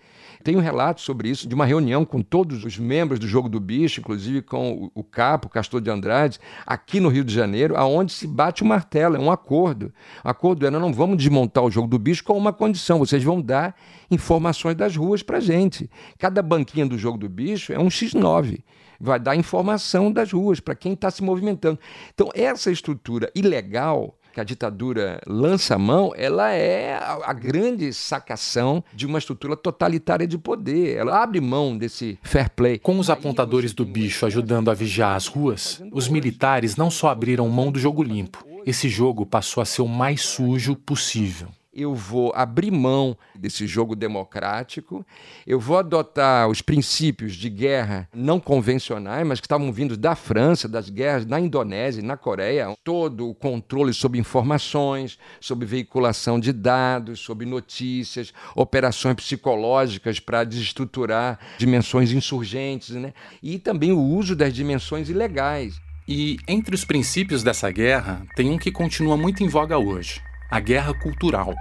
[0.43, 3.59] Tem um relato sobre isso de uma reunião com todos os membros do Jogo do
[3.59, 8.27] Bicho, inclusive com o Capo, Castor de Andrade, aqui no Rio de Janeiro, aonde se
[8.27, 9.93] bate o martelo, é um acordo.
[10.23, 13.41] O acordo era, não vamos desmontar o Jogo do Bicho com uma condição, vocês vão
[13.41, 13.73] dar
[14.11, 15.89] informações das ruas para gente.
[16.19, 18.61] Cada banquinha do Jogo do Bicho é um X9
[18.99, 21.77] vai dar informação das ruas para quem está se movimentando.
[22.13, 27.93] Então, essa estrutura ilegal que a ditadura lança a mão, ela é a, a, grande
[27.93, 30.97] sacação de uma estrutura totalitária de poder.
[30.97, 32.79] Ela abre mão desse fair play.
[32.79, 37.47] Com os apontadores do bicho ajudando a vigiar as ruas, os militares não só abriram
[37.47, 42.31] mão do jogo limpo, esse jogo passou a ser o mais sujo possível eu vou
[42.35, 45.05] abrir mão desse jogo democrático,
[45.45, 50.67] eu vou adotar os princípios de guerra não convencionais, mas que estavam vindo da França,
[50.67, 56.53] das guerras na Indonésia e na Coreia, todo o controle sobre informações, sobre veiculação de
[56.53, 63.13] dados, sobre notícias, operações psicológicas para desestruturar dimensões insurgentes, né?
[63.41, 65.81] e também o uso das dimensões ilegais.
[66.07, 70.21] E entre os princípios dessa guerra, tem um que continua muito em voga hoje
[70.53, 71.55] a Guerra Cultural.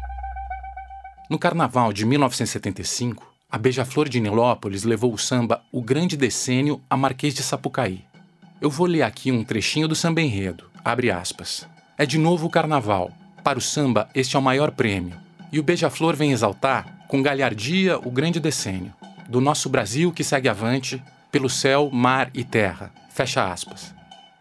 [1.30, 6.94] No Carnaval de 1975, a Beija-Flor de Nilópolis levou o samba O Grande Decênio a
[6.94, 8.04] Marquês de Sapucaí.
[8.60, 11.66] Eu vou ler aqui um trechinho do samba enredo, abre aspas.
[11.96, 13.10] É de novo o Carnaval.
[13.42, 15.16] Para o samba, este é o maior prêmio.
[15.50, 18.92] E o Beija-Flor vem exaltar, com galhardia, o grande decênio.
[19.26, 22.92] Do nosso Brasil que segue avante, pelo céu, mar e terra.
[23.08, 23.94] Fecha aspas.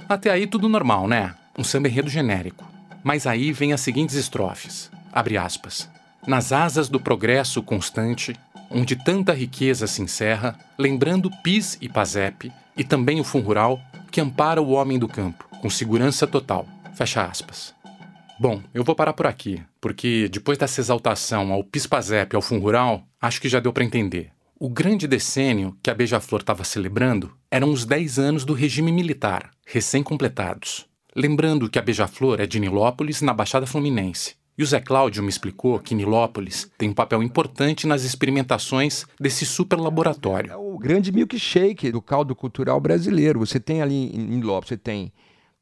[0.10, 1.36] Até aí tudo normal, né?
[1.58, 2.71] Um samba enredo genérico.
[3.04, 4.92] Mas aí vem as seguintes estrofes.
[5.12, 5.90] Abre aspas.
[6.26, 8.36] Nas asas do progresso constante,
[8.70, 13.80] onde tanta riqueza se encerra, lembrando PIS e PASEP, e também o Fundo Rural,
[14.12, 16.68] que ampara o homem do campo, com segurança total.
[16.94, 17.74] Fecha aspas.
[18.40, 22.64] Bom, eu vou parar por aqui, porque depois dessa exaltação ao PIS-PASEP e ao Fundo
[22.64, 24.32] Rural, acho que já deu para entender.
[24.60, 29.52] O grande decênio que a Beija-Flor estava celebrando eram os 10 anos do regime militar,
[29.66, 30.86] recém-completados.
[31.14, 35.28] Lembrando que a Beija-Flor é de Nilópolis, na Baixada Fluminense, e o Zé Cláudio me
[35.28, 40.52] explicou que Nilópolis tem um papel importante nas experimentações desse super laboratório.
[40.52, 43.40] É o grande milkshake do caldo cultural brasileiro.
[43.40, 45.12] Você tem ali em Nilópolis, você tem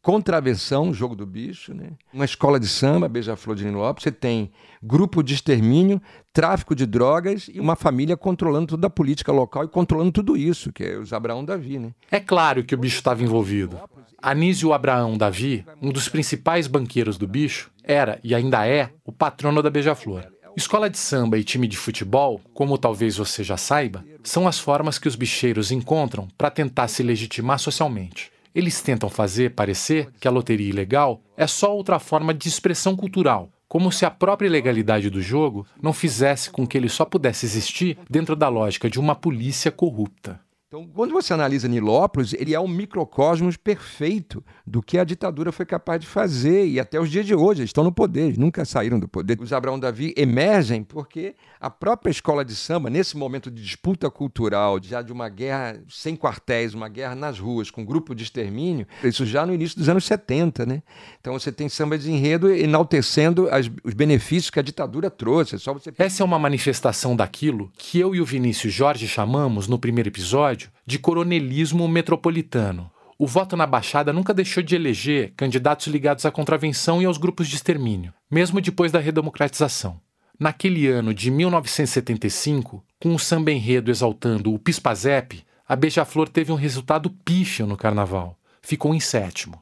[0.02, 1.92] Contravenção, Jogo do Bicho, né?
[2.14, 4.50] uma escola de samba, Beija-Flor de Nilópolis, você tem
[4.82, 9.68] grupo de extermínio, tráfico de drogas e uma família controlando toda a política local e
[9.68, 11.80] controlando tudo isso, que é os Abraão Davi.
[11.80, 11.94] Né?
[12.10, 13.78] É claro que o bicho estava envolvido.
[14.22, 19.62] Anísio Abraão Davi, um dos principais banqueiros do bicho, era e ainda é o patrono
[19.62, 20.26] da Beija-Flor.
[20.56, 24.98] Escola de samba e time de futebol, como talvez você já saiba, são as formas
[24.98, 28.32] que os bicheiros encontram para tentar se legitimar socialmente.
[28.60, 33.50] Eles tentam fazer parecer que a loteria ilegal é só outra forma de expressão cultural,
[33.70, 37.98] como se a própria ilegalidade do jogo não fizesse com que ele só pudesse existir
[38.10, 40.42] dentro da lógica de uma polícia corrupta.
[40.70, 45.66] Então, quando você analisa Nilópolis, ele é um microcosmos perfeito do que a ditadura foi
[45.66, 49.00] capaz de fazer e até os dias de hoje eles estão no poder, nunca saíram
[49.00, 49.42] do poder.
[49.42, 54.78] Os Abraão Davi emergem porque a própria escola de samba, nesse momento de disputa cultural,
[54.80, 59.26] já de uma guerra sem quartéis, uma guerra nas ruas, com grupo de extermínio, isso
[59.26, 60.84] já no início dos anos 70, né?
[61.20, 65.56] Então você tem samba de enredo enaltecendo as, os benefícios que a ditadura trouxe.
[65.56, 65.92] É só você...
[65.98, 70.59] Essa é uma manifestação daquilo que eu e o Vinícius Jorge chamamos, no primeiro episódio,
[70.60, 72.92] episódio de coronelismo metropolitano.
[73.18, 77.48] O voto na Baixada nunca deixou de eleger candidatos ligados à contravenção e aos grupos
[77.48, 80.00] de extermínio, mesmo depois da redemocratização.
[80.40, 86.56] Naquele ano de 1975, com o samba enredo exaltando o Pispazep, a Beija-Flor teve um
[86.56, 88.38] resultado pífio no carnaval.
[88.62, 89.62] Ficou em sétimo.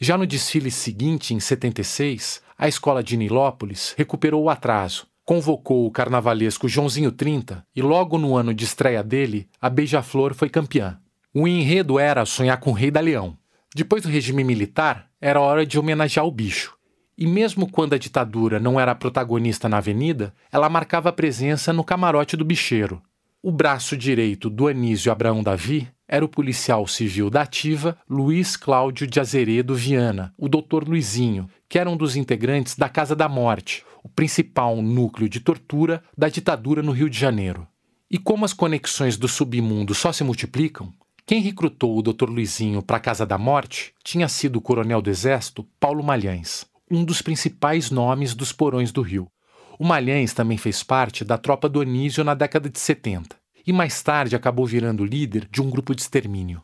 [0.00, 5.90] Já no desfile seguinte, em 76, a escola de Nilópolis recuperou o atraso convocou o
[5.90, 10.98] carnavalesco Joãozinho 30 e logo no ano de estreia dele, a Beija-Flor foi campeã.
[11.34, 13.36] O enredo era sonhar com o Rei da Leão.
[13.76, 16.78] Depois do regime militar, era hora de homenagear o bicho.
[17.14, 22.34] E mesmo quando a ditadura não era protagonista na avenida, ela marcava presença no camarote
[22.34, 23.02] do bicheiro.
[23.42, 29.06] O braço direito do Anísio Abraão Davi era o policial civil da ativa Luiz Cláudio
[29.06, 33.84] de Azeredo Viana, o doutor Luizinho, que era um dos integrantes da Casa da Morte,
[34.08, 37.68] o principal núcleo de tortura da ditadura no Rio de Janeiro.
[38.10, 40.90] E como as conexões do submundo só se multiplicam,
[41.26, 42.30] quem recrutou o Dr.
[42.30, 47.04] Luizinho para a Casa da Morte tinha sido o coronel do Exército Paulo Malhães, um
[47.04, 49.30] dos principais nomes dos porões do Rio.
[49.78, 53.36] O Malhães também fez parte da tropa do Anísio na década de 70
[53.66, 56.62] e mais tarde acabou virando líder de um grupo de extermínio.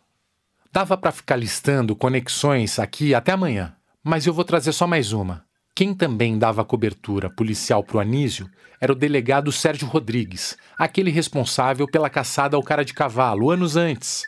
[0.73, 5.45] Dava para ficar listando conexões aqui até amanhã, mas eu vou trazer só mais uma.
[5.77, 8.49] Quem também dava cobertura policial para o Anísio
[8.81, 14.23] era o delegado Sérgio Rodrigues, aquele responsável pela caçada ao cara de cavalo anos antes.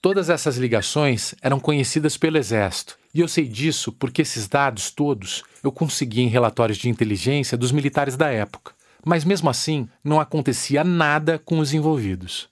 [0.00, 5.44] Todas essas ligações eram conhecidas pelo Exército, e eu sei disso porque esses dados todos
[5.62, 8.72] eu consegui em relatórios de inteligência dos militares da época.
[9.04, 12.48] Mas mesmo assim, não acontecia nada com os envolvidos.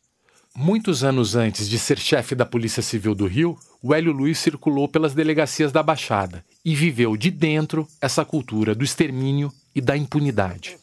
[0.54, 4.88] Muitos anos antes de ser chefe da Polícia Civil do Rio, o Hélio Luiz circulou
[4.88, 10.78] pelas delegacias da Baixada e viveu de dentro essa cultura do extermínio e da impunidade.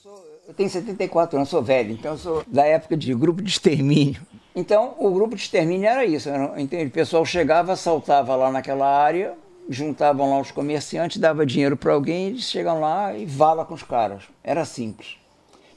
[0.47, 4.21] Eu tenho 74 anos, sou velho, então eu sou da época de grupo de extermínio.
[4.55, 6.85] Então, o grupo de extermínio era isso, entende?
[6.85, 9.33] O pessoal chegava, assaltava lá naquela área,
[9.67, 13.81] juntavam lá os comerciantes, dava dinheiro para alguém, eles chegam lá e vala com os
[13.81, 14.25] caras.
[14.43, 15.20] Era simples.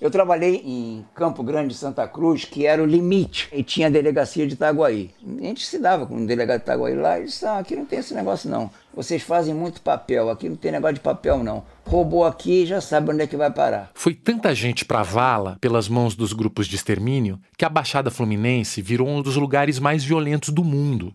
[0.05, 4.47] Eu trabalhei em Campo Grande, Santa Cruz, que era o limite, e tinha a delegacia
[4.47, 5.11] de Itaguaí.
[5.27, 7.87] A gente se dava com o delegado de Itaguaí lá e disse: ah, aqui não
[7.87, 8.71] tem esse negócio não.
[8.95, 11.65] Vocês fazem muito papel, aqui não tem negócio de papel não.
[11.87, 13.93] Roubou aqui já sabe onde é que vai parar.
[13.95, 18.83] Foi tanta gente para vala pelas mãos dos grupos de extermínio que a Baixada Fluminense
[18.83, 21.15] virou um dos lugares mais violentos do mundo.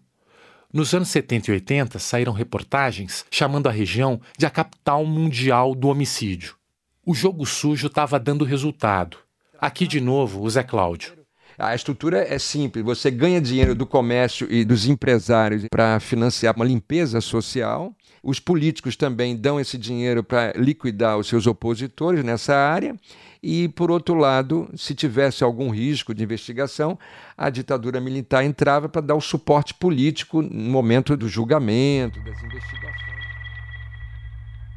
[0.73, 5.89] Nos anos 70 e 80 saíram reportagens chamando a região de a capital mundial do
[5.89, 6.57] homicídio.
[7.05, 9.17] O jogo sujo estava dando resultado.
[9.59, 11.13] Aqui de novo, o Zé Cláudio.
[11.57, 16.65] A estrutura é simples: você ganha dinheiro do comércio e dos empresários para financiar uma
[16.65, 17.93] limpeza social.
[18.21, 22.95] Os políticos também dão esse dinheiro para liquidar os seus opositores nessa área.
[23.41, 26.99] E, por outro lado, se tivesse algum risco de investigação,
[27.37, 33.08] a ditadura militar entrava para dar o suporte político no momento do julgamento, das investigações.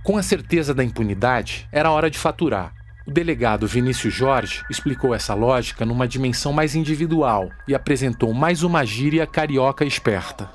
[0.02, 2.74] Com a certeza da impunidade, era hora de faturar.
[3.06, 8.84] O delegado Vinícius Jorge explicou essa lógica numa dimensão mais individual e apresentou mais uma
[8.84, 10.50] gíria carioca esperta.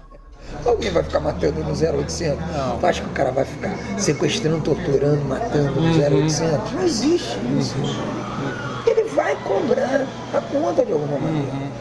[0.66, 2.40] Alguém vai ficar matando no 0800?
[2.52, 2.78] Não.
[2.78, 6.40] Tu acha que o cara vai ficar sequestrando, torturando, matando no 0800?
[6.42, 6.78] Uhum.
[6.78, 7.76] Não existe isso.
[8.86, 11.54] Ele vai cobrar a conta de alguma maneira.
[11.54, 11.72] Uhum.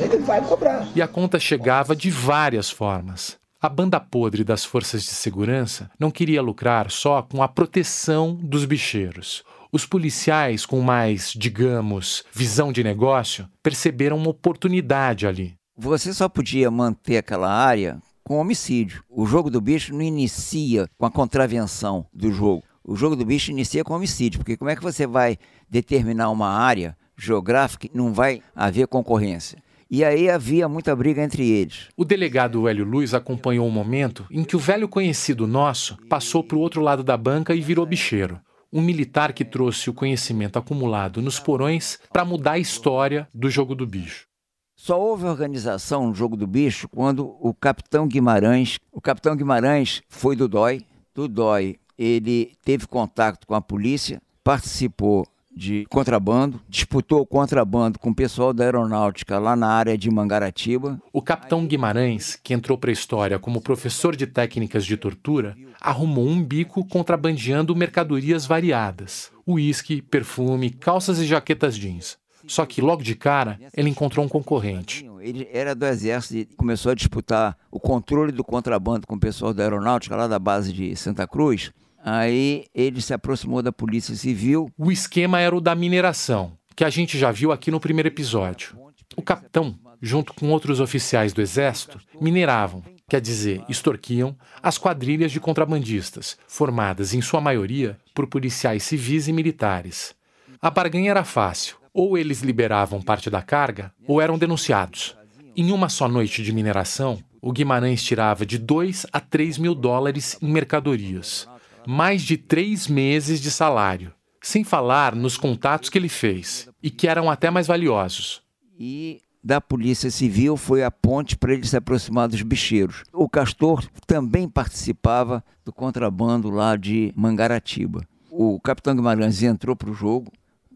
[0.00, 0.86] Ele vai cobrar.
[0.94, 3.36] E a conta chegava de várias formas.
[3.66, 8.64] A banda podre das forças de segurança não queria lucrar só com a proteção dos
[8.64, 9.42] bicheiros.
[9.72, 15.56] Os policiais, com mais, digamos, visão de negócio, perceberam uma oportunidade ali.
[15.76, 19.02] Você só podia manter aquela área com homicídio.
[19.10, 22.62] O jogo do bicho não inicia com a contravenção do jogo.
[22.84, 25.38] O jogo do bicho inicia com homicídio, porque como é que você vai
[25.68, 29.58] determinar uma área geográfica e não vai haver concorrência?
[29.90, 31.88] E aí havia muita briga entre eles.
[31.96, 36.56] O delegado Hélio Luiz acompanhou o momento em que o velho conhecido nosso passou para
[36.56, 38.40] o outro lado da banca e virou bicheiro.
[38.72, 43.74] Um militar que trouxe o conhecimento acumulado nos porões para mudar a história do jogo
[43.74, 44.26] do bicho.
[44.74, 50.36] Só houve organização no jogo do bicho quando o capitão Guimarães, o capitão Guimarães foi
[50.36, 50.84] do DOI,
[51.14, 55.26] do DOI ele teve contato com a polícia, participou
[55.56, 61.00] de contrabando, disputou o contrabando com o pessoal da aeronáutica lá na área de Mangaratiba.
[61.10, 66.28] O capitão Guimarães, que entrou para a história como professor de técnicas de tortura, arrumou
[66.28, 72.18] um bico contrabandeando mercadorias variadas: uísque, perfume, calças e jaquetas jeans.
[72.46, 75.04] Só que logo de cara ele encontrou um concorrente.
[75.20, 79.52] Ele era do exército e começou a disputar o controle do contrabando com o pessoal
[79.52, 81.72] da aeronáutica lá da base de Santa Cruz.
[82.08, 84.70] Aí ele se aproximou da Polícia Civil.
[84.78, 88.78] O esquema era o da mineração, que a gente já viu aqui no primeiro episódio.
[89.16, 95.40] O capitão, junto com outros oficiais do Exército, mineravam, quer dizer, extorquiam, as quadrilhas de
[95.40, 100.14] contrabandistas, formadas em sua maioria por policiais civis e militares.
[100.62, 105.16] A barganha era fácil: ou eles liberavam parte da carga, ou eram denunciados.
[105.56, 110.38] Em uma só noite de mineração, o Guimarães tirava de 2 a 3 mil dólares
[110.40, 111.48] em mercadorias
[111.86, 114.12] mais de três meses de salário,
[114.42, 118.42] sem falar nos contatos que ele fez e que eram até mais valiosos.
[118.78, 123.04] E da Polícia Civil foi a ponte para ele se aproximar dos bicheiros.
[123.12, 128.04] O Castor também participava do contrabando lá de Mangaratiba.
[128.28, 130.32] O capitão Guimarães entrou para o jogo,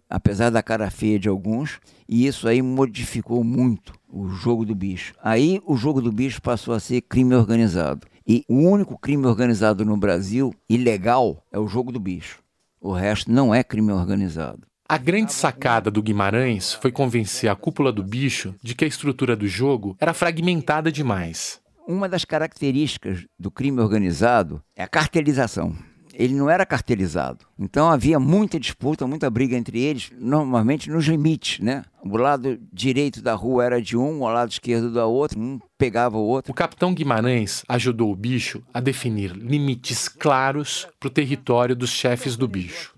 [0.08, 5.14] apesar da cara feia de alguns, e isso aí modificou muito o jogo do bicho.
[5.22, 8.06] Aí o jogo do bicho passou a ser crime organizado.
[8.32, 12.38] E o único crime organizado no Brasil, ilegal, é o jogo do bicho.
[12.80, 14.68] O resto não é crime organizado.
[14.88, 19.34] A grande sacada do Guimarães foi convencer a cúpula do bicho de que a estrutura
[19.34, 21.60] do jogo era fragmentada demais.
[21.88, 25.76] Uma das características do crime organizado é a cartelização
[26.14, 27.44] ele não era cartelizado.
[27.58, 31.84] Então havia muita disputa, muita briga entre eles, normalmente nos limites, né?
[32.02, 36.16] O lado direito da rua era de um, o lado esquerdo da outra, um pegava
[36.16, 36.50] o outro.
[36.50, 42.36] O capitão Guimarães ajudou o bicho a definir limites claros para o território dos chefes
[42.36, 42.94] do bicho.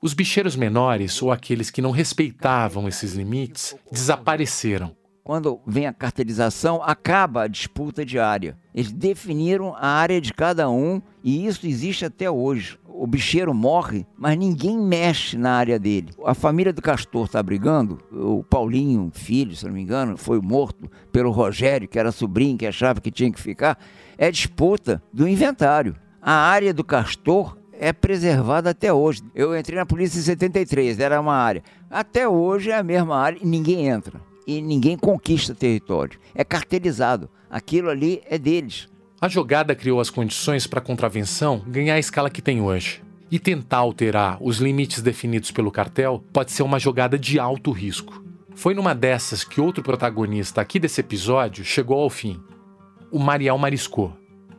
[0.00, 4.94] Os bicheiros menores, ou aqueles que não respeitavam esses limites, desapareceram
[5.24, 8.58] quando vem a cartelização, acaba a disputa diária.
[8.74, 12.78] Eles definiram a área de cada um e isso existe até hoje.
[12.86, 16.12] O bicheiro morre, mas ninguém mexe na área dele.
[16.26, 17.98] A família do Castor está brigando.
[18.12, 22.66] O Paulinho, filho, se não me engano, foi morto pelo Rogério, que era sobrinho, que
[22.66, 23.78] achava que tinha que ficar.
[24.18, 25.96] É disputa do inventário.
[26.20, 29.22] A área do Castor é preservada até hoje.
[29.34, 31.62] Eu entrei na polícia em 73, era uma área.
[31.90, 36.18] Até hoje é a mesma área e ninguém entra e ninguém conquista território.
[36.34, 37.28] É cartelizado.
[37.50, 38.88] Aquilo ali é deles.
[39.20, 43.02] A jogada criou as condições para a contravenção ganhar a escala que tem hoje.
[43.30, 48.22] E tentar alterar os limites definidos pelo cartel pode ser uma jogada de alto risco.
[48.54, 52.40] Foi numa dessas que outro protagonista aqui desse episódio chegou ao fim:
[53.10, 54.12] o Mariel Mariscou.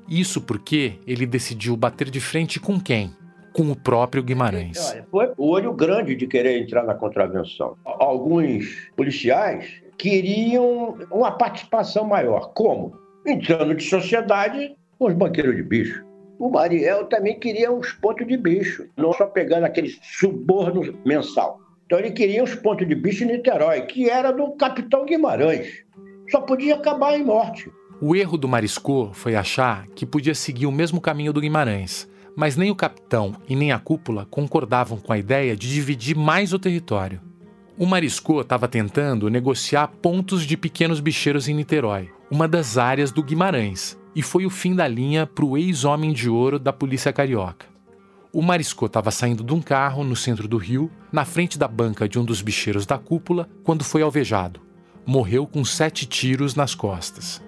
[0.08, 3.14] Isso porque ele decidiu bater de frente com quem?
[3.56, 4.92] Com o próprio Guimarães.
[4.92, 7.78] Olha, foi o olho grande de querer entrar na contravenção.
[7.86, 12.52] Alguns policiais queriam uma participação maior.
[12.54, 12.94] Como?
[13.26, 16.04] Entrando de sociedade com os banqueiros de bicho.
[16.38, 21.62] O Mariel também queria uns pontos de bicho, não só pegando aquele suborno mensal.
[21.86, 25.86] Então ele queria os pontos de bicho em Niterói, que era do capitão Guimarães.
[26.30, 27.72] Só podia acabar em morte.
[28.02, 32.56] O erro do Marisco foi achar que podia seguir o mesmo caminho do Guimarães, mas
[32.56, 36.60] nem o capitão e nem a cúpula concordavam com a ideia de dividir mais o
[36.60, 37.22] território.
[37.78, 43.22] O Marisco estava tentando negociar pontos de pequenos bicheiros em Niterói, uma das áreas do
[43.22, 47.66] Guimarães, e foi o fim da linha para o ex-homem de ouro da polícia carioca.
[48.32, 52.08] O Marisco estava saindo de um carro no centro do Rio, na frente da banca
[52.08, 54.60] de um dos bicheiros da cúpula, quando foi alvejado.
[55.06, 57.42] Morreu com sete tiros nas costas.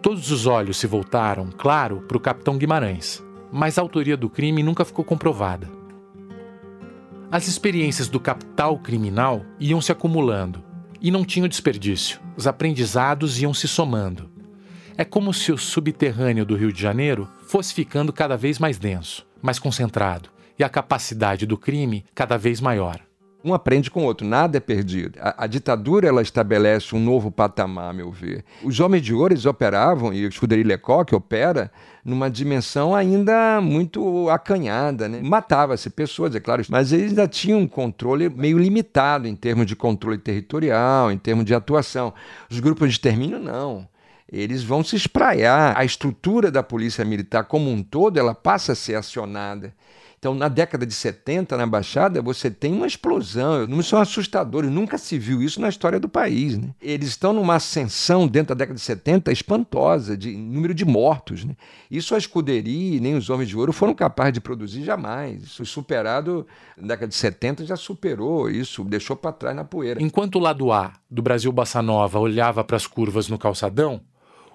[0.00, 3.22] Todos os olhos se voltaram, claro, para o capitão Guimarães,
[3.52, 5.68] mas a autoria do crime nunca ficou comprovada.
[7.30, 10.64] As experiências do capital criminal iam se acumulando
[11.00, 12.20] e não tinham desperdício.
[12.36, 14.30] Os aprendizados iam se somando.
[14.96, 19.26] É como se o subterrâneo do Rio de Janeiro fosse ficando cada vez mais denso,
[19.40, 23.00] mais concentrado, e a capacidade do crime cada vez maior.
[23.44, 25.18] Um aprende com o outro, nada é perdido.
[25.20, 28.44] A, a, ditadura ela estabelece um novo patamar, a meu ver.
[28.62, 31.70] Os homens de ouro eles operavam, e o Escuderia Lecoq opera,
[32.04, 35.08] numa dimensão ainda muito acanhada.
[35.08, 35.20] Né?
[35.22, 39.74] Matava-se pessoas, é claro, mas eles ainda tinham um controle meio limitado em termos de
[39.74, 42.14] controle territorial, em termos de atuação.
[42.50, 43.90] Os grupos de extermínio, não
[44.32, 45.76] eles vão se espraiar.
[45.76, 49.74] A estrutura da polícia militar como um todo, ela passa a ser acionada.
[50.22, 53.62] Então, na década de 70, na Baixada, você tem uma explosão.
[53.62, 54.70] Números são assustadores.
[54.70, 56.56] Nunca se viu isso na história do país.
[56.56, 56.68] Né?
[56.80, 61.44] Eles estão numa ascensão dentro da década de 70 espantosa, de número de mortos.
[61.44, 61.56] Né?
[61.90, 65.42] Isso a escuderia nem os Homens de Ouro foram capazes de produzir jamais.
[65.42, 66.46] Isso superado
[66.76, 70.00] na década de 70 já superou isso, deixou para trás na poeira.
[70.00, 74.00] Enquanto o lado A do Brasil Bossa Nova olhava para as curvas no calçadão,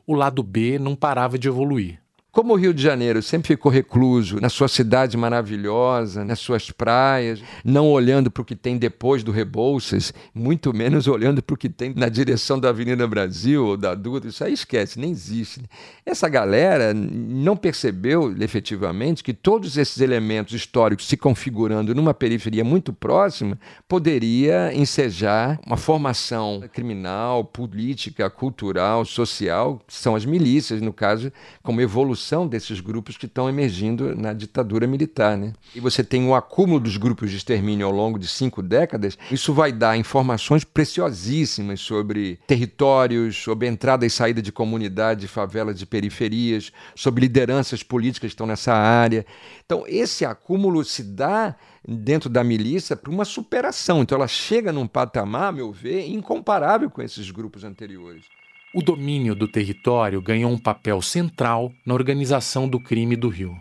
[0.06, 2.00] o lado B não parava de evoluir.
[2.38, 7.42] Como o Rio de Janeiro sempre ficou recluso na sua cidade maravilhosa, nas suas praias,
[7.66, 11.68] não olhando para o que tem depois do Rebouças, muito menos olhando para o que
[11.68, 15.64] tem na direção da Avenida Brasil ou da Dutra, isso aí esquece, nem existe.
[16.06, 22.94] Essa galera não percebeu efetivamente que todos esses elementos históricos se configurando numa periferia muito
[22.94, 23.58] próxima
[23.88, 31.34] poderia ensejar uma formação criminal, política, cultural, social, que são as milícias, no caso,
[31.64, 35.38] como evolução desses grupos que estão emergindo na ditadura militar.
[35.38, 35.54] Né?
[35.74, 39.54] E você tem o acúmulo dos grupos de extermínio ao longo de cinco décadas, isso
[39.54, 46.72] vai dar informações preciosíssimas sobre territórios, sobre entrada e saída de comunidades, favelas de periferias,
[46.96, 49.26] sobre lideranças políticas que estão nessa área.
[49.66, 51.56] Então, esse acúmulo se dá
[51.88, 54.02] dentro da milícia para uma superação.
[54.02, 58.26] Então, ela chega num patamar, a meu ver, incomparável com esses grupos anteriores.
[58.74, 63.58] O domínio do território ganhou um papel central na organização do crime do Rio,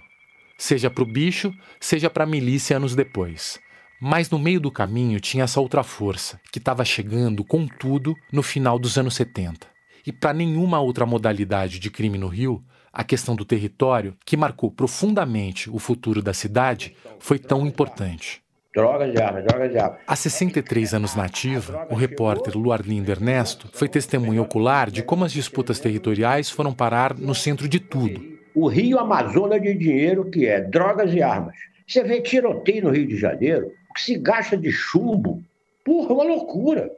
[0.58, 3.56] seja para o bicho, seja para a milícia anos depois.
[4.00, 8.42] Mas no meio do caminho tinha essa outra força, que estava chegando com tudo no
[8.42, 9.68] final dos anos 70.
[10.04, 14.72] E para nenhuma outra modalidade de crime no Rio, a questão do território, que marcou
[14.72, 18.42] profundamente o futuro da cidade, foi tão importante.
[18.76, 20.00] Drogas de armas, drogas de armas.
[20.06, 25.32] Há 63 anos na ativa, o repórter Luarlindo Ernesto foi testemunha ocular de como as
[25.32, 28.20] disputas territoriais foram parar no centro de tudo.
[28.54, 31.56] O Rio Amazonas de dinheiro que é drogas e armas.
[31.88, 35.42] Você vê tiroteio no Rio de Janeiro, o que se gasta de chumbo,
[35.82, 36.90] porra, uma loucura.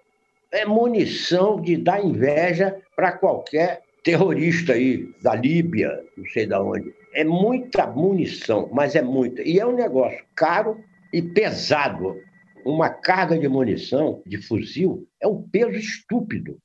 [0.51, 6.93] É munição de dar inveja para qualquer terrorista aí, da Líbia, não sei de onde.
[7.15, 9.43] É muita munição, mas é muita.
[9.43, 10.77] E é um negócio caro
[11.13, 12.17] e pesado.
[12.65, 16.59] Uma carga de munição, de fuzil, é um peso estúpido.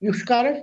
[0.00, 0.62] E os caras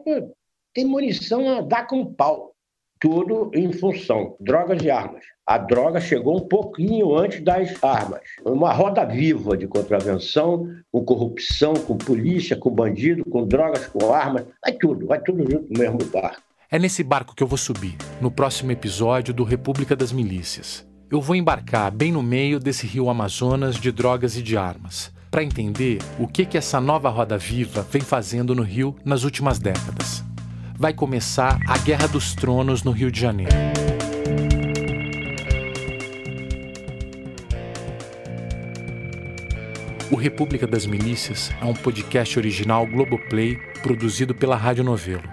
[0.73, 2.53] têm munição a dar com pau.
[2.99, 5.23] Tudo em função drogas e armas.
[5.45, 8.21] A droga chegou um pouquinho antes das armas.
[8.45, 14.45] Uma roda viva de contravenção, com corrupção, com polícia, com bandido, com drogas, com armas.
[14.63, 16.41] Vai tudo, vai tudo junto no mesmo barco.
[16.71, 21.21] É nesse barco que eu vou subir, no próximo episódio do República das Milícias eu
[21.21, 25.99] vou embarcar bem no meio desse rio Amazonas de drogas e de armas, para entender
[26.19, 30.23] o que, que essa nova roda viva vem fazendo no Rio nas últimas décadas.
[30.75, 33.53] Vai começar a Guerra dos Tronos no Rio de Janeiro.
[40.11, 45.23] O República das Milícias é um podcast original Globoplay produzido pela Rádio Novelo.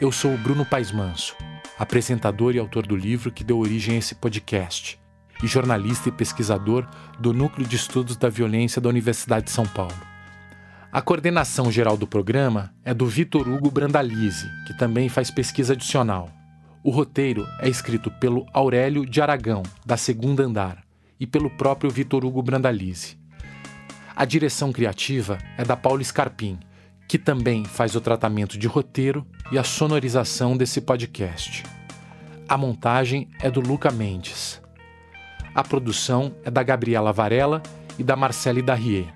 [0.00, 1.36] Eu sou o Bruno Paes Manso
[1.82, 5.00] apresentador e autor do livro que deu origem a esse podcast,
[5.42, 6.86] e jornalista e pesquisador
[7.18, 9.96] do Núcleo de Estudos da Violência da Universidade de São Paulo.
[10.92, 16.30] A coordenação geral do programa é do Vitor Hugo Brandalize, que também faz pesquisa adicional.
[16.84, 20.84] O roteiro é escrito pelo Aurélio de Aragão, da Segunda Andar,
[21.18, 23.18] e pelo próprio Vitor Hugo Brandalize.
[24.14, 26.60] A direção criativa é da Paula Scarpim,
[27.08, 31.62] que também faz o tratamento de roteiro e a sonorização desse podcast.
[32.48, 34.60] A montagem é do Luca Mendes.
[35.54, 37.62] A produção é da Gabriela Varela
[37.98, 39.12] e da Marcele Darrier.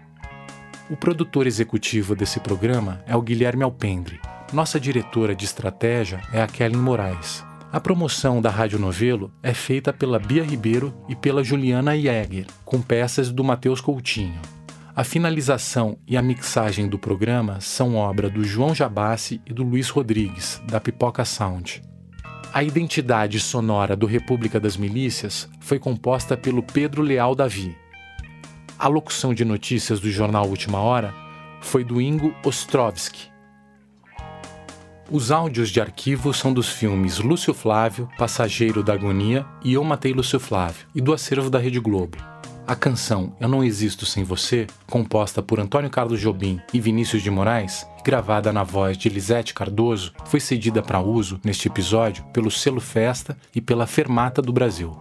[0.89, 4.21] O produtor executivo desse programa é o Guilherme Alpendre.
[4.53, 7.45] Nossa diretora de estratégia é a Kellen Moraes.
[7.73, 12.81] A promoção da Rádio Novelo é feita pela Bia Ribeiro e pela Juliana Jäger, com
[12.81, 14.41] peças do Matheus Coutinho.
[14.97, 19.91] A finalização e a mixagem do programa são obra do João Jabassi e do Luiz
[19.91, 21.83] Rodrigues, da Pipoca Sound.
[22.51, 27.77] A identidade sonora do República das Milícias foi composta pelo Pedro Leal Davi.
[28.79, 31.13] A locução de notícias do jornal Última Hora
[31.61, 33.31] foi do Ingo Ostrovski.
[35.11, 40.15] Os áudios de arquivo são dos filmes Lúcio Flávio, Passageiro da Agonia e Eu Matei
[40.15, 42.17] Lúcio Flávio, e do acervo da Rede Globo.
[42.69, 47.31] A canção Eu Não Existo Sem Você, composta por Antônio Carlos Jobim e Vinícius de
[47.31, 52.51] Moraes, e gravada na voz de Lisete Cardoso, foi cedida para uso, neste episódio, pelo
[52.51, 54.99] Selo Festa e pela Fermata do Brasil.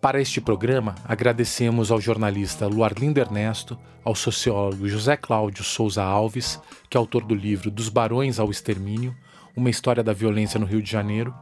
[0.00, 6.96] Para este programa, agradecemos ao jornalista Luarlindo Ernesto, ao sociólogo José Cláudio Souza Alves, que
[6.96, 9.16] é autor do livro Dos Barões ao Extermínio,
[9.56, 11.34] uma história da violência no Rio de Janeiro,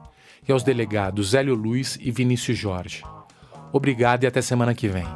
[0.49, 3.03] e aos delegados Hélio Luiz e Vinícius Jorge.
[3.71, 5.07] Obrigado e até semana que vem.